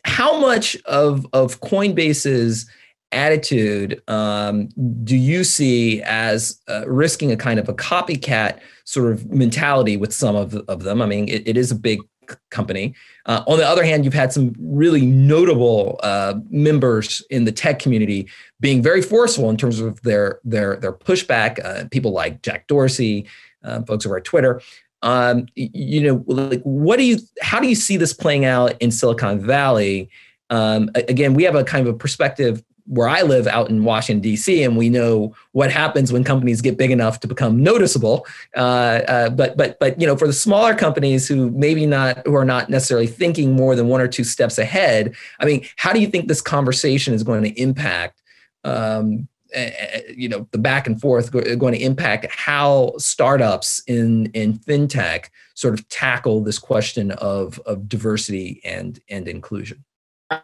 how 0.05 0.39
much 0.39 0.77
of 0.85 1.27
of 1.33 1.61
Coinbase's 1.61 2.69
attitude 3.13 4.03
um, 4.09 4.69
do 5.05 5.17
you 5.17 5.45
see 5.45 6.03
as 6.03 6.61
uh, 6.69 6.85
risking 6.87 7.31
a 7.33 7.37
kind 7.37 7.59
of 7.59 7.69
a 7.69 7.75
copycat 7.75 8.61
sort 8.85 9.13
of 9.13 9.31
mentality 9.31 9.97
with 9.97 10.13
some 10.13 10.37
of, 10.37 10.55
of 10.55 10.83
them? 10.83 11.03
I 11.03 11.07
mean, 11.07 11.29
it, 11.29 11.47
it 11.47 11.57
is 11.57 11.71
a 11.71 11.75
big 11.75 12.01
company. 12.51 12.95
Uh, 13.27 13.43
on 13.47 13.59
the 13.59 13.67
other 13.67 13.85
hand, 13.85 14.05
you've 14.05 14.15
had 14.15 14.33
some 14.33 14.55
really 14.59 15.05
notable 15.05 15.99
uh, 16.03 16.35
members 16.51 17.23
in 17.31 17.45
the 17.45 17.53
tech 17.53 17.79
community 17.79 18.29
being 18.61 18.83
very 18.83 19.03
forceful 19.03 19.51
in 19.51 19.57
terms 19.57 19.81
of 19.81 20.01
their 20.03 20.41
their 20.45 20.77
their 20.77 20.93
pushback. 20.93 21.65
Uh, 21.65 21.89
people 21.91 22.13
like 22.13 22.43
Jack 22.43 22.67
Dorsey, 22.67 23.27
uh, 23.65 23.83
folks 23.83 24.07
over 24.07 24.17
at 24.17 24.25
Twitter. 24.25 24.61
Um, 25.03 25.47
you 25.57 26.01
know, 26.01 26.25
like 26.27 26.63
what 26.63 26.97
do 26.99 27.05
you? 27.05 27.19
How 27.41 27.61
do 27.61 27.69
you 27.69 27.75
see 27.75 27.97
this 27.97 28.13
playing 28.13 28.45
out 28.45 28.81
in 28.81 28.91
Silicon 28.91 29.41
Valley? 29.41 30.11
Um, 30.51 30.91
again, 30.95 31.35
we 31.35 31.45
have 31.45 31.55
a 31.55 31.65
kind 31.65 31.87
of 31.87 31.95
a 31.95 31.97
perspective 31.97 32.63
where 32.87 33.09
I 33.09 33.23
live 33.23 33.47
out 33.47 33.71
in 33.71 33.85
Washington 33.85 34.21
D.C. 34.21 34.63
and 34.63 34.77
we 34.77 34.89
know 34.89 35.35
what 35.53 35.71
happens 35.71 36.13
when 36.13 36.25
companies 36.25 36.61
get 36.61 36.77
big 36.77 36.91
enough 36.91 37.21
to 37.21 37.29
become 37.29 37.63
noticeable. 37.63 38.27
Uh, 38.57 39.01
uh, 39.09 39.31
but 39.31 39.57
but 39.57 39.79
but 39.79 40.01
you 40.01 40.07
know, 40.07 40.17
for 40.17 40.27
the 40.27 40.33
smaller 40.33 40.75
companies 40.75 41.29
who 41.29 41.51
maybe 41.51 41.87
not 41.87 42.27
who 42.27 42.35
are 42.35 42.45
not 42.45 42.71
necessarily 42.71 43.07
thinking 43.07 43.53
more 43.53 43.77
than 43.77 43.89
one 43.89 44.01
or 44.01 44.09
two 44.09 44.25
steps 44.25 44.59
ahead, 44.59 45.15
I 45.41 45.45
mean, 45.45 45.67
how 45.77 45.93
do 45.93 46.01
you 46.01 46.07
think 46.07 46.29
this 46.29 46.41
conversation 46.41 47.15
is 47.15 47.23
going 47.23 47.43
to 47.45 47.61
impact? 47.61 48.21
Um, 48.65 49.29
you 50.09 50.29
know, 50.29 50.49
the 50.53 50.59
back 50.59 50.87
and 50.87 51.01
forth 51.01 51.31
going 51.31 51.75
to 51.75 51.81
impact 51.81 52.27
how 52.31 52.95
startups 52.99 53.83
in 53.87 54.27
in 54.27 54.59
fintech 54.59 55.27
sort 55.55 55.75
of 55.75 55.87
tackle 55.89 56.43
this 56.43 56.59
question 56.59 57.13
of 57.13 57.59
of 57.61 57.89
diversity 57.89 58.61
and 58.65 59.01
and 59.09 59.29
inclusion. 59.29 59.85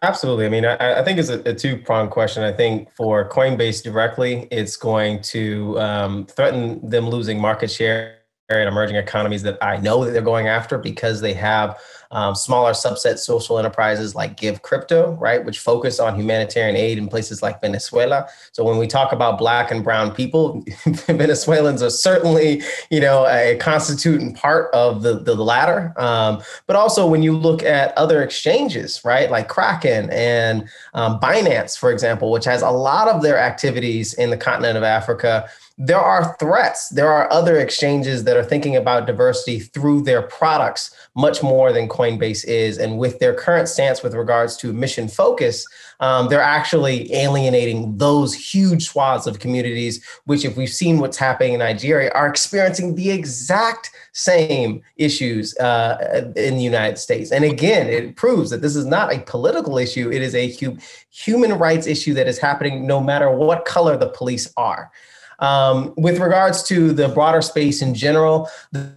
Absolutely. 0.02 0.46
I 0.46 0.48
mean, 0.48 0.64
I, 0.64 1.00
I 1.00 1.04
think 1.04 1.18
it's 1.18 1.28
a, 1.28 1.40
a 1.40 1.54
two 1.54 1.76
pronged 1.78 2.10
question. 2.10 2.42
I 2.42 2.52
think 2.52 2.90
for 2.92 3.28
Coinbase 3.28 3.82
directly, 3.82 4.48
it's 4.50 4.76
going 4.76 5.22
to 5.22 5.78
um, 5.80 6.26
threaten 6.26 6.86
them 6.88 7.08
losing 7.08 7.40
market 7.40 7.70
share 7.70 8.17
in 8.48 8.66
emerging 8.66 8.96
economies 8.96 9.42
that 9.42 9.58
I 9.62 9.76
know 9.76 10.04
that 10.04 10.12
they're 10.12 10.22
going 10.22 10.48
after 10.48 10.78
because 10.78 11.20
they 11.20 11.34
have 11.34 11.78
um, 12.10 12.34
smaller 12.34 12.72
subset 12.72 13.18
social 13.18 13.58
enterprises 13.58 14.14
like 14.14 14.38
Give 14.38 14.62
Crypto, 14.62 15.12
right, 15.20 15.44
which 15.44 15.58
focus 15.58 16.00
on 16.00 16.18
humanitarian 16.18 16.74
aid 16.74 16.96
in 16.96 17.08
places 17.08 17.42
like 17.42 17.60
Venezuela. 17.60 18.26
So 18.52 18.64
when 18.64 18.78
we 18.78 18.86
talk 18.86 19.12
about 19.12 19.36
Black 19.36 19.70
and 19.70 19.84
Brown 19.84 20.14
people, 20.14 20.64
Venezuelans 20.86 21.82
are 21.82 21.90
certainly, 21.90 22.62
you 22.90 23.00
know, 23.00 23.26
a 23.26 23.58
constituent 23.60 24.34
part 24.34 24.72
of 24.72 25.02
the 25.02 25.18
the 25.18 25.34
latter. 25.34 25.92
Um, 25.98 26.40
but 26.66 26.74
also 26.74 27.06
when 27.06 27.22
you 27.22 27.36
look 27.36 27.62
at 27.62 27.96
other 27.98 28.22
exchanges, 28.22 29.04
right, 29.04 29.30
like 29.30 29.48
Kraken 29.48 30.08
and 30.08 30.66
um, 30.94 31.20
Binance, 31.20 31.76
for 31.76 31.92
example, 31.92 32.30
which 32.30 32.46
has 32.46 32.62
a 32.62 32.70
lot 32.70 33.08
of 33.08 33.20
their 33.20 33.38
activities 33.38 34.14
in 34.14 34.30
the 34.30 34.38
continent 34.38 34.78
of 34.78 34.82
Africa 34.82 35.50
there 35.80 36.00
are 36.00 36.36
threats. 36.40 36.88
There 36.88 37.08
are 37.08 37.32
other 37.32 37.56
exchanges 37.58 38.24
that 38.24 38.36
are 38.36 38.42
thinking 38.42 38.74
about 38.74 39.06
diversity 39.06 39.60
through 39.60 40.02
their 40.02 40.22
products 40.22 40.92
much 41.14 41.40
more 41.40 41.72
than 41.72 41.88
Coinbase 41.88 42.44
is. 42.46 42.78
And 42.78 42.98
with 42.98 43.20
their 43.20 43.32
current 43.32 43.68
stance 43.68 44.02
with 44.02 44.12
regards 44.12 44.56
to 44.58 44.72
mission 44.72 45.06
focus, 45.06 45.64
um, 46.00 46.28
they're 46.28 46.42
actually 46.42 47.12
alienating 47.14 47.96
those 47.96 48.34
huge 48.34 48.88
swaths 48.88 49.28
of 49.28 49.38
communities, 49.38 50.04
which, 50.24 50.44
if 50.44 50.56
we've 50.56 50.68
seen 50.68 50.98
what's 50.98 51.16
happening 51.16 51.52
in 51.52 51.60
Nigeria, 51.60 52.10
are 52.10 52.26
experiencing 52.26 52.96
the 52.96 53.12
exact 53.12 53.90
same 54.12 54.82
issues 54.96 55.56
uh, 55.58 56.32
in 56.34 56.56
the 56.56 56.62
United 56.62 56.98
States. 56.98 57.30
And 57.30 57.44
again, 57.44 57.86
it 57.86 58.16
proves 58.16 58.50
that 58.50 58.62
this 58.62 58.74
is 58.74 58.84
not 58.84 59.12
a 59.12 59.20
political 59.20 59.78
issue, 59.78 60.10
it 60.10 60.22
is 60.22 60.34
a 60.34 60.52
hu- 60.56 60.76
human 61.10 61.52
rights 61.52 61.86
issue 61.86 62.14
that 62.14 62.26
is 62.26 62.38
happening 62.38 62.84
no 62.84 63.00
matter 63.00 63.30
what 63.30 63.64
color 63.64 63.96
the 63.96 64.08
police 64.08 64.52
are. 64.56 64.90
Um, 65.38 65.94
with 65.96 66.18
regards 66.18 66.62
to 66.64 66.92
the 66.92 67.08
broader 67.08 67.42
space 67.42 67.80
in 67.82 67.94
general, 67.94 68.48
the 68.72 68.92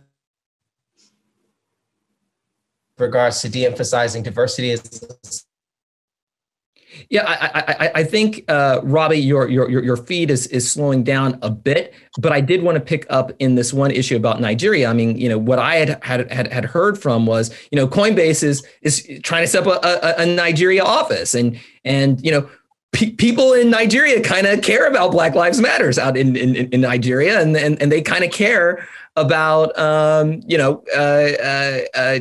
regards 2.98 3.42
to 3.42 3.50
de-emphasizing 3.50 4.24
diversity 4.24 4.72
is 4.72 5.46
yeah, 7.10 7.24
I, 7.26 7.86
I, 7.86 7.92
I 7.96 8.04
think 8.04 8.44
uh, 8.48 8.82
Robbie, 8.84 9.20
your, 9.20 9.50
your 9.50 9.70
your 9.70 9.98
feed 9.98 10.30
is 10.30 10.48
is 10.48 10.70
slowing 10.70 11.04
down 11.04 11.40
a 11.42 11.50
bit, 11.50 11.94
but 12.20 12.32
I 12.32 12.42
did 12.42 12.64
want 12.64 12.76
to 12.76 12.82
pick 12.82 13.06
up 13.10 13.32
in 13.40 13.56
this 13.56 13.74
one 13.74 13.92
issue 13.92 14.16
about 14.16 14.42
Nigeria. 14.42 14.90
I 14.90 14.94
mean, 14.94 15.18
you 15.18 15.30
know, 15.30 15.38
what 15.38 15.60
I 15.60 15.76
had 15.76 16.04
had 16.04 16.32
had, 16.32 16.52
had 16.52 16.66
heard 16.66 16.98
from 16.98 17.26
was, 17.26 17.50
you 17.72 17.78
know, 17.78 17.88
Coinbase 17.88 18.44
is 18.44 18.66
is 18.82 19.10
trying 19.24 19.44
to 19.44 19.48
set 19.48 19.66
up 19.66 19.84
a, 19.84 19.88
a, 19.88 20.24
a 20.24 20.26
Nigeria 20.26 20.84
office, 20.84 21.34
and 21.34 21.60
and 21.86 22.24
you 22.24 22.32
know, 22.32 22.50
pe- 22.92 23.12
people 23.12 23.54
in 23.54 23.70
Nigeria 23.70 24.22
kind 24.22 24.48
of 24.48 24.62
care 24.62 24.88
about 24.88 25.12
Black 25.12 25.36
Lives 25.36 25.60
Matters 25.60 25.98
out 25.98 26.18
in 26.18 26.36
in, 26.36 26.56
in 26.56 26.82
Nigeria, 26.82 27.42
and 27.42 27.56
and, 27.56 27.82
and 27.82 27.92
they 27.92 28.02
kind 28.02 28.24
of 28.24 28.32
care 28.32 28.88
about 29.16 29.78
um, 29.78 30.42
you 30.48 30.58
know 30.58 30.84
uh, 30.96 31.32
uh, 31.44 31.80
uh, 31.96 32.20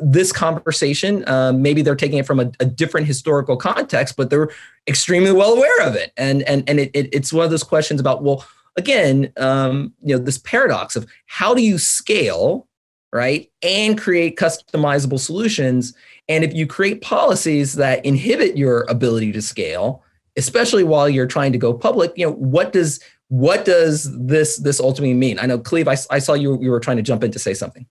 this 0.00 0.32
conversation. 0.32 1.28
Um, 1.28 1.62
maybe 1.62 1.82
they're 1.82 1.96
taking 1.96 2.18
it 2.18 2.26
from 2.26 2.40
a, 2.40 2.50
a, 2.60 2.66
different 2.66 3.06
historical 3.06 3.56
context, 3.56 4.16
but 4.16 4.30
they're 4.30 4.50
extremely 4.88 5.32
well 5.32 5.52
aware 5.52 5.86
of 5.86 5.94
it. 5.94 6.12
And 6.16 6.42
and 6.42 6.68
and 6.68 6.80
it, 6.80 6.90
it, 6.94 7.14
it's 7.14 7.32
one 7.32 7.44
of 7.44 7.50
those 7.50 7.62
questions 7.62 8.00
about 8.00 8.22
well, 8.22 8.44
again, 8.76 9.32
um, 9.36 9.92
you 10.02 10.16
know, 10.16 10.22
this 10.22 10.38
paradox 10.38 10.96
of 10.96 11.06
how 11.26 11.54
do 11.54 11.62
you 11.62 11.78
scale, 11.78 12.66
right, 13.12 13.50
and 13.62 14.00
create 14.00 14.36
customizable 14.36 15.20
solutions. 15.20 15.94
And 16.28 16.44
if 16.44 16.54
you 16.54 16.66
create 16.66 17.02
policies 17.02 17.74
that 17.74 18.04
inhibit 18.04 18.56
your 18.56 18.84
ability 18.88 19.32
to 19.32 19.42
scale, 19.42 20.02
especially 20.36 20.84
while 20.84 21.08
you're 21.08 21.26
trying 21.26 21.52
to 21.52 21.58
go 21.58 21.74
public, 21.74 22.12
you 22.16 22.26
know, 22.26 22.32
what 22.32 22.72
does 22.72 23.00
what 23.28 23.64
does 23.64 24.10
this 24.26 24.58
this 24.58 24.80
ultimately 24.80 25.14
mean? 25.14 25.38
I 25.38 25.46
know, 25.46 25.58
Cleve, 25.58 25.88
I, 25.88 25.96
I 26.10 26.18
saw 26.18 26.34
you 26.34 26.58
you 26.60 26.70
were 26.70 26.80
trying 26.80 26.98
to 26.98 27.02
jump 27.02 27.24
in 27.24 27.30
to 27.32 27.38
say 27.38 27.54
something. 27.54 27.86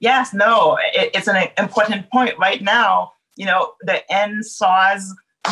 Yes, 0.00 0.32
no, 0.32 0.78
it, 0.94 1.10
it's 1.14 1.28
an 1.28 1.48
important 1.58 2.08
point 2.10 2.38
right 2.38 2.62
now. 2.62 3.12
You 3.36 3.46
know, 3.46 3.72
the 3.82 4.02
EndSARS 4.10 5.02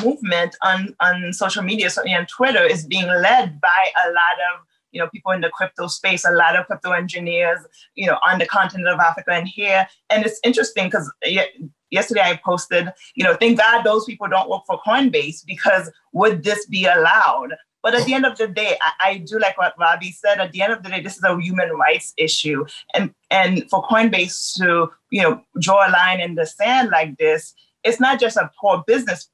movement 0.04 0.56
on, 0.62 0.94
on 1.00 1.32
social 1.32 1.62
media, 1.62 1.90
certainly 1.90 2.16
on 2.16 2.26
Twitter, 2.26 2.62
is 2.64 2.86
being 2.86 3.06
led 3.06 3.60
by 3.60 3.90
a 4.04 4.08
lot 4.08 4.36
of 4.52 4.66
you 4.92 5.00
know 5.00 5.08
people 5.08 5.32
in 5.32 5.40
the 5.40 5.50
crypto 5.50 5.88
space, 5.88 6.24
a 6.24 6.32
lot 6.32 6.56
of 6.56 6.66
crypto 6.66 6.92
engineers, 6.92 7.58
you 7.94 8.06
know, 8.06 8.18
on 8.26 8.38
the 8.38 8.46
continent 8.46 8.88
of 8.88 9.00
Africa 9.00 9.32
and 9.32 9.48
here. 9.48 9.88
And 10.10 10.24
it's 10.24 10.40
interesting 10.44 10.86
because 10.86 11.12
yesterday 11.90 12.22
I 12.22 12.40
posted, 12.44 12.92
you 13.14 13.24
know, 13.24 13.34
thank 13.34 13.58
God 13.58 13.82
those 13.82 14.04
people 14.04 14.28
don't 14.28 14.48
work 14.48 14.62
for 14.66 14.80
Coinbase 14.86 15.44
because 15.46 15.90
would 16.12 16.42
this 16.42 16.66
be 16.66 16.86
allowed? 16.86 17.54
But 17.82 17.94
at 17.94 18.04
the 18.04 18.14
end 18.14 18.26
of 18.26 18.36
the 18.36 18.48
day, 18.48 18.76
I, 18.80 19.10
I, 19.10 19.18
do 19.18 19.38
like 19.38 19.56
what 19.58 19.74
Robbie 19.78 20.10
said. 20.10 20.40
At 20.40 20.50
the 20.50 20.60
end 20.60 20.72
of 20.72 20.82
the 20.82 20.88
day, 20.88 21.00
this 21.00 21.16
is 21.16 21.22
a 21.22 21.40
human 21.40 21.70
rights 21.70 22.14
issue, 22.16 22.64
and 22.94 23.14
and 23.30 23.62
for 23.70 23.80
Coinbase 23.84 24.56
to 24.56 24.90
you 25.10 25.22
know 25.22 25.40
draw 25.60 25.88
a 25.88 25.90
line 25.90 26.18
in 26.18 26.34
the 26.34 26.46
sand 26.46 26.90
like 26.90 27.16
this, 27.18 27.54
it's 27.84 28.00
not 28.00 28.18
just 28.18 28.36
a 28.38 28.50
poor 28.60 28.82
business 28.88 29.28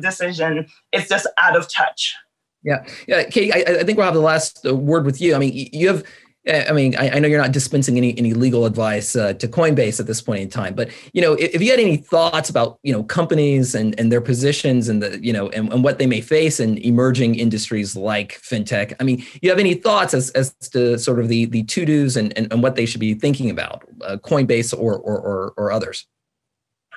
decision; 0.00 0.68
it's 0.90 1.06
just 1.06 1.26
out 1.36 1.54
of 1.54 1.70
touch. 1.70 2.14
Yeah, 2.62 2.82
yeah, 3.06 3.24
Kate. 3.24 3.52
I, 3.54 3.80
I 3.80 3.84
think 3.84 3.98
we'll 3.98 4.06
have 4.06 4.14
the 4.14 4.20
last 4.20 4.64
uh, 4.64 4.74
word 4.74 5.04
with 5.04 5.20
you. 5.20 5.34
I 5.34 5.38
mean, 5.38 5.68
you 5.72 5.88
have 5.88 6.02
I 6.48 6.72
mean, 6.72 6.96
I, 6.96 7.10
I, 7.10 7.18
know 7.20 7.28
you're 7.28 7.40
not 7.40 7.52
dispensing 7.52 7.96
any 7.96 8.18
any 8.18 8.34
legal 8.34 8.66
advice 8.66 9.14
uh, 9.14 9.32
to 9.34 9.46
Coinbase 9.46 10.00
at 10.00 10.08
this 10.08 10.20
point 10.20 10.40
in 10.40 10.48
time, 10.48 10.74
but 10.74 10.90
you 11.12 11.22
know, 11.22 11.34
if, 11.34 11.54
if, 11.54 11.62
you 11.62 11.70
had 11.70 11.78
any 11.78 11.98
thoughts 11.98 12.50
about 12.50 12.80
you 12.82 12.92
know 12.92 13.04
companies 13.04 13.76
and 13.76 13.98
and 13.98 14.10
their 14.10 14.20
positions 14.20 14.88
and 14.88 15.00
the 15.00 15.24
you 15.24 15.32
know 15.32 15.50
and, 15.50 15.72
and 15.72 15.84
what 15.84 15.98
they 15.98 16.06
may 16.06 16.20
face 16.20 16.58
in 16.58 16.78
emerging 16.78 17.36
industries 17.36 17.94
like 17.94 18.40
fintech, 18.42 18.92
I 18.98 19.04
mean, 19.04 19.24
you 19.40 19.50
have 19.50 19.60
any 19.60 19.74
thoughts 19.74 20.14
as 20.14 20.30
as 20.30 20.52
to 20.72 20.98
sort 20.98 21.20
of 21.20 21.28
the 21.28 21.44
the 21.44 21.62
to 21.62 21.84
dos 21.84 22.16
and, 22.16 22.36
and, 22.36 22.52
and 22.52 22.60
what 22.60 22.74
they 22.74 22.86
should 22.86 23.00
be 23.00 23.14
thinking 23.14 23.48
about, 23.48 23.84
uh, 24.00 24.16
Coinbase 24.16 24.76
or, 24.76 24.98
or 24.98 25.20
or 25.20 25.54
or 25.56 25.70
others? 25.70 26.06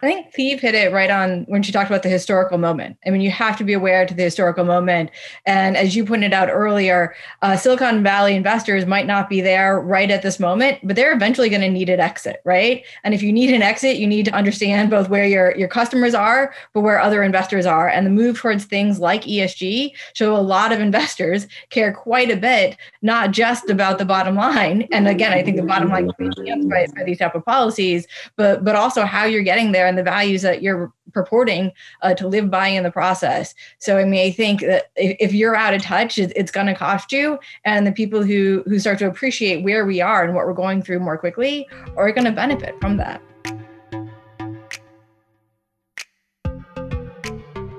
I 0.01 0.08
think 0.08 0.34
Cleve 0.34 0.60
hit 0.60 0.75
it 0.75 0.91
right 0.91 1.10
on 1.10 1.45
when 1.47 1.63
she 1.63 1.71
talked 1.71 1.89
about 1.89 2.03
the 2.03 2.10
historical 2.10 2.58
moment. 2.58 2.97
I 3.05 3.12
mean, 3.12 3.21
you 3.21 3.31
have 3.31 3.58
to 3.58 3.63
be 3.63 3.71
aware 3.73 4.05
to 4.05 4.13
the 4.13 4.23
historical 4.23 4.65
moment. 4.65 5.10
And 5.45 5.77
as 5.77 5.95
you 5.95 6.03
pointed 6.03 6.34
out 6.34 6.49
earlier, 6.49 7.15
uh, 7.41 7.55
Silicon 7.55 8.03
Valley 8.03 8.36
investors 8.36 8.86
might 8.86 9.08
not 9.08 9.29
be 9.29 9.39
there 9.39 9.79
right 9.79 10.12
at 10.12 10.21
this 10.21 10.39
moment, 10.39 10.79
but 10.84 10.97
they're 10.97 11.13
eventually 11.13 11.49
going 11.49 11.62
to 11.62 11.69
need 11.69 11.89
an 11.89 12.01
exit, 12.01 12.41
right? 12.43 12.84
And 13.05 13.13
if 13.13 13.23
you 13.23 13.31
need 13.31 13.51
an 13.51 13.62
exit, 13.62 13.95
you 13.95 14.05
need 14.05 14.25
to 14.25 14.34
understand 14.34 14.89
both 14.89 15.08
where 15.08 15.25
your, 15.25 15.55
your 15.55 15.69
customers 15.69 16.13
are, 16.13 16.53
but 16.73 16.81
where 16.81 16.99
other 16.99 17.23
investors 17.23 17.65
are. 17.65 17.88
And 17.88 18.05
the 18.05 18.12
move 18.12 18.38
towards 18.38 18.65
things 18.65 18.99
like 18.99 19.23
ESG 19.23 19.91
show 20.13 20.36
a 20.36 20.38
lot 20.38 20.73
of 20.73 20.81
investors 20.81 21.47
care 21.69 21.93
quite 21.93 22.29
a 22.29 22.36
bit, 22.36 22.75
not 23.01 23.31
just 23.31 23.69
about 23.69 23.97
the 23.97 24.05
bottom 24.05 24.36
line. 24.36 24.88
And 24.91 25.08
again, 25.08 25.31
I 25.31 25.41
think 25.41 25.58
the 25.58 25.63
bottom 25.63 25.89
line 25.89 26.12
can 26.12 26.27
is 26.27 26.65
by, 26.65 26.86
by 26.95 27.03
these 27.03 27.19
type 27.19 27.36
of 27.36 27.45
policies, 27.45 28.08
but 28.36 28.63
but 28.63 28.75
also 28.75 29.05
how 29.05 29.25
you're 29.25 29.43
getting 29.43 29.71
there 29.86 29.89
and 29.89 29.98
the 29.98 30.04
values 30.04 30.41
that 30.41 30.62
you're 30.62 30.91
purporting 31.13 31.71
uh, 32.02 32.13
to 32.15 32.28
live 32.28 32.50
by 32.50 32.67
in 32.67 32.84
the 32.84 32.91
process. 32.91 33.54
So, 33.80 33.98
I 33.98 34.06
mean, 34.06 34.26
I 34.26 34.32
think 34.32 34.62
that 34.62 34.91
if, 34.95 35.17
if 35.19 35.34
you're 35.34 35.56
out 35.56 35.74
of 35.74 35.82
touch, 35.82 36.17
it, 36.17 36.34
it's 36.36 36.52
going 36.52 36.67
to 36.67 36.76
cost 36.76 37.12
you. 37.12 37.39
And 37.63 37.86
the 37.86 37.91
people 37.91 38.24
who 38.24 38.63
who 38.65 38.80
start 38.80 39.00
to 39.00 39.08
appreciate 39.08 39.63
where 39.63 39.86
we 39.86 40.02
are 40.02 40.24
and 40.24 40.34
what 40.34 40.45
we're 40.45 40.54
going 40.54 40.82
through 40.82 41.00
more 41.00 41.17
quickly 41.17 41.67
are 41.95 42.12
going 42.12 42.26
to 42.26 42.32
benefit 42.32 42.76
from 42.82 42.98
that. 42.98 43.21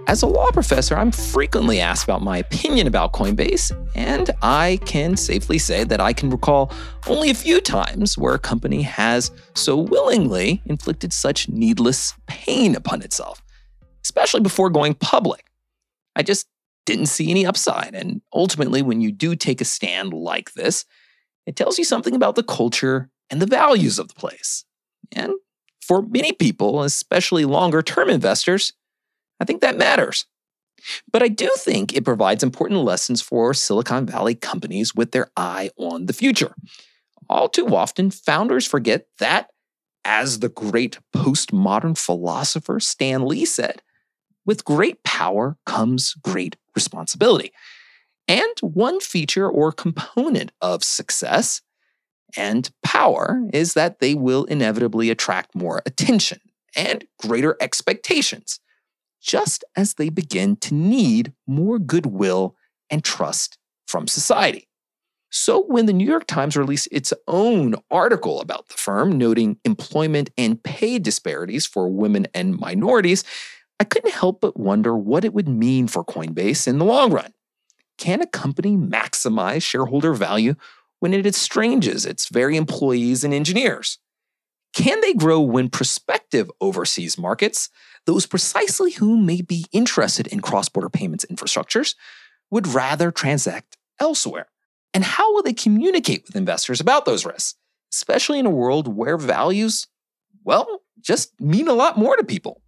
As 0.08 0.22
a 0.22 0.26
law 0.26 0.52
professor, 0.52 0.96
I'm 0.96 1.10
frequently 1.10 1.80
asked 1.80 2.04
about 2.04 2.22
my 2.22 2.38
opinion 2.38 2.86
about 2.86 3.12
Coinbase, 3.12 3.72
and 3.96 4.30
I 4.40 4.78
can 4.84 5.16
safely 5.16 5.58
say 5.58 5.82
that 5.82 6.00
I 6.00 6.12
can 6.12 6.30
recall 6.30 6.70
only 7.08 7.28
a 7.28 7.34
few 7.34 7.60
times 7.60 8.16
where 8.16 8.34
a 8.34 8.38
company 8.38 8.82
has 8.82 9.32
so 9.54 9.76
willingly 9.76 10.62
inflicted 10.66 11.12
such 11.12 11.48
needless 11.48 12.14
pain 12.28 12.76
upon 12.76 13.02
itself, 13.02 13.42
especially 14.04 14.42
before 14.42 14.70
going 14.70 14.94
public. 14.94 15.50
I 16.14 16.22
just 16.22 16.46
didn't 16.84 17.06
see 17.06 17.28
any 17.28 17.44
upside, 17.44 17.96
and 17.96 18.22
ultimately, 18.32 18.82
when 18.82 19.00
you 19.00 19.10
do 19.10 19.34
take 19.34 19.60
a 19.60 19.64
stand 19.64 20.12
like 20.12 20.52
this, 20.52 20.84
it 21.46 21.56
tells 21.56 21.78
you 21.78 21.84
something 21.84 22.14
about 22.14 22.36
the 22.36 22.44
culture 22.44 23.10
and 23.28 23.42
the 23.42 23.46
values 23.46 23.98
of 23.98 24.06
the 24.06 24.14
place. 24.14 24.64
And 25.10 25.32
for 25.80 26.00
many 26.00 26.30
people, 26.30 26.84
especially 26.84 27.44
longer 27.44 27.82
term 27.82 28.08
investors, 28.08 28.72
I 29.40 29.44
think 29.44 29.60
that 29.60 29.78
matters. 29.78 30.26
But 31.10 31.22
I 31.22 31.28
do 31.28 31.50
think 31.58 31.94
it 31.94 32.04
provides 32.04 32.42
important 32.42 32.80
lessons 32.80 33.20
for 33.20 33.54
Silicon 33.54 34.06
Valley 34.06 34.34
companies 34.34 34.94
with 34.94 35.12
their 35.12 35.30
eye 35.36 35.70
on 35.76 36.06
the 36.06 36.12
future. 36.12 36.54
All 37.28 37.48
too 37.48 37.74
often, 37.74 38.10
founders 38.10 38.66
forget 38.66 39.06
that, 39.18 39.50
as 40.04 40.38
the 40.38 40.48
great 40.48 40.98
postmodern 41.14 41.98
philosopher 41.98 42.78
Stan 42.78 43.26
Lee 43.26 43.44
said, 43.44 43.82
with 44.44 44.64
great 44.64 45.02
power 45.02 45.56
comes 45.66 46.14
great 46.14 46.56
responsibility. 46.74 47.52
And 48.28 48.54
one 48.60 49.00
feature 49.00 49.48
or 49.48 49.72
component 49.72 50.52
of 50.60 50.84
success 50.84 51.62
and 52.36 52.70
power 52.84 53.40
is 53.52 53.74
that 53.74 53.98
they 53.98 54.14
will 54.14 54.44
inevitably 54.44 55.10
attract 55.10 55.54
more 55.54 55.82
attention 55.86 56.40
and 56.76 57.04
greater 57.20 57.56
expectations 57.60 58.60
just 59.20 59.64
as 59.76 59.94
they 59.94 60.08
begin 60.08 60.56
to 60.56 60.74
need 60.74 61.32
more 61.46 61.78
goodwill 61.78 62.56
and 62.90 63.02
trust 63.02 63.58
from 63.86 64.06
society. 64.06 64.68
So, 65.30 65.64
when 65.64 65.86
the 65.86 65.92
New 65.92 66.06
York 66.06 66.26
Times 66.26 66.56
released 66.56 66.88
its 66.92 67.12
own 67.26 67.74
article 67.90 68.40
about 68.40 68.68
the 68.68 68.74
firm, 68.74 69.18
noting 69.18 69.58
employment 69.64 70.30
and 70.38 70.62
pay 70.62 70.98
disparities 70.98 71.66
for 71.66 71.88
women 71.88 72.26
and 72.32 72.58
minorities, 72.58 73.24
I 73.78 73.84
couldn't 73.84 74.14
help 74.14 74.40
but 74.40 74.56
wonder 74.56 74.96
what 74.96 75.24
it 75.24 75.34
would 75.34 75.48
mean 75.48 75.88
for 75.88 76.04
Coinbase 76.04 76.66
in 76.66 76.78
the 76.78 76.84
long 76.84 77.12
run. 77.12 77.34
Can 77.98 78.22
a 78.22 78.26
company 78.26 78.76
maximize 78.76 79.62
shareholder 79.62 80.14
value 80.14 80.54
when 81.00 81.12
it 81.12 81.26
estranges 81.26 82.06
its 82.06 82.28
very 82.28 82.56
employees 82.56 83.24
and 83.24 83.34
engineers? 83.34 83.98
Can 84.76 85.00
they 85.00 85.14
grow 85.14 85.40
when 85.40 85.70
prospective 85.70 86.50
overseas 86.60 87.18
markets 87.18 87.70
those 88.06 88.24
precisely 88.24 88.92
who 88.92 89.16
may 89.16 89.42
be 89.42 89.66
interested 89.72 90.28
in 90.28 90.40
cross 90.40 90.68
border 90.68 90.88
payments 90.88 91.26
infrastructures 91.26 91.94
would 92.50 92.68
rather 92.68 93.10
transact 93.10 93.76
elsewhere. 94.00 94.46
And 94.94 95.04
how 95.04 95.34
will 95.34 95.42
they 95.42 95.52
communicate 95.52 96.24
with 96.26 96.36
investors 96.36 96.80
about 96.80 97.04
those 97.04 97.26
risks, 97.26 97.56
especially 97.92 98.38
in 98.38 98.46
a 98.46 98.50
world 98.50 98.96
where 98.96 99.18
values, 99.18 99.88
well, 100.44 100.82
just 101.00 101.38
mean 101.40 101.68
a 101.68 101.74
lot 101.74 101.98
more 101.98 102.16
to 102.16 102.24
people? 102.24 102.62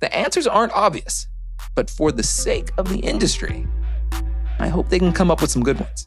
The 0.00 0.14
answers 0.16 0.46
aren't 0.46 0.72
obvious, 0.72 1.26
but 1.74 1.90
for 1.90 2.12
the 2.12 2.22
sake 2.22 2.70
of 2.78 2.88
the 2.88 3.00
industry, 3.00 3.66
I 4.60 4.68
hope 4.68 4.88
they 4.88 5.00
can 5.00 5.12
come 5.12 5.30
up 5.30 5.40
with 5.40 5.50
some 5.50 5.64
good 5.64 5.80
ones. 5.80 6.06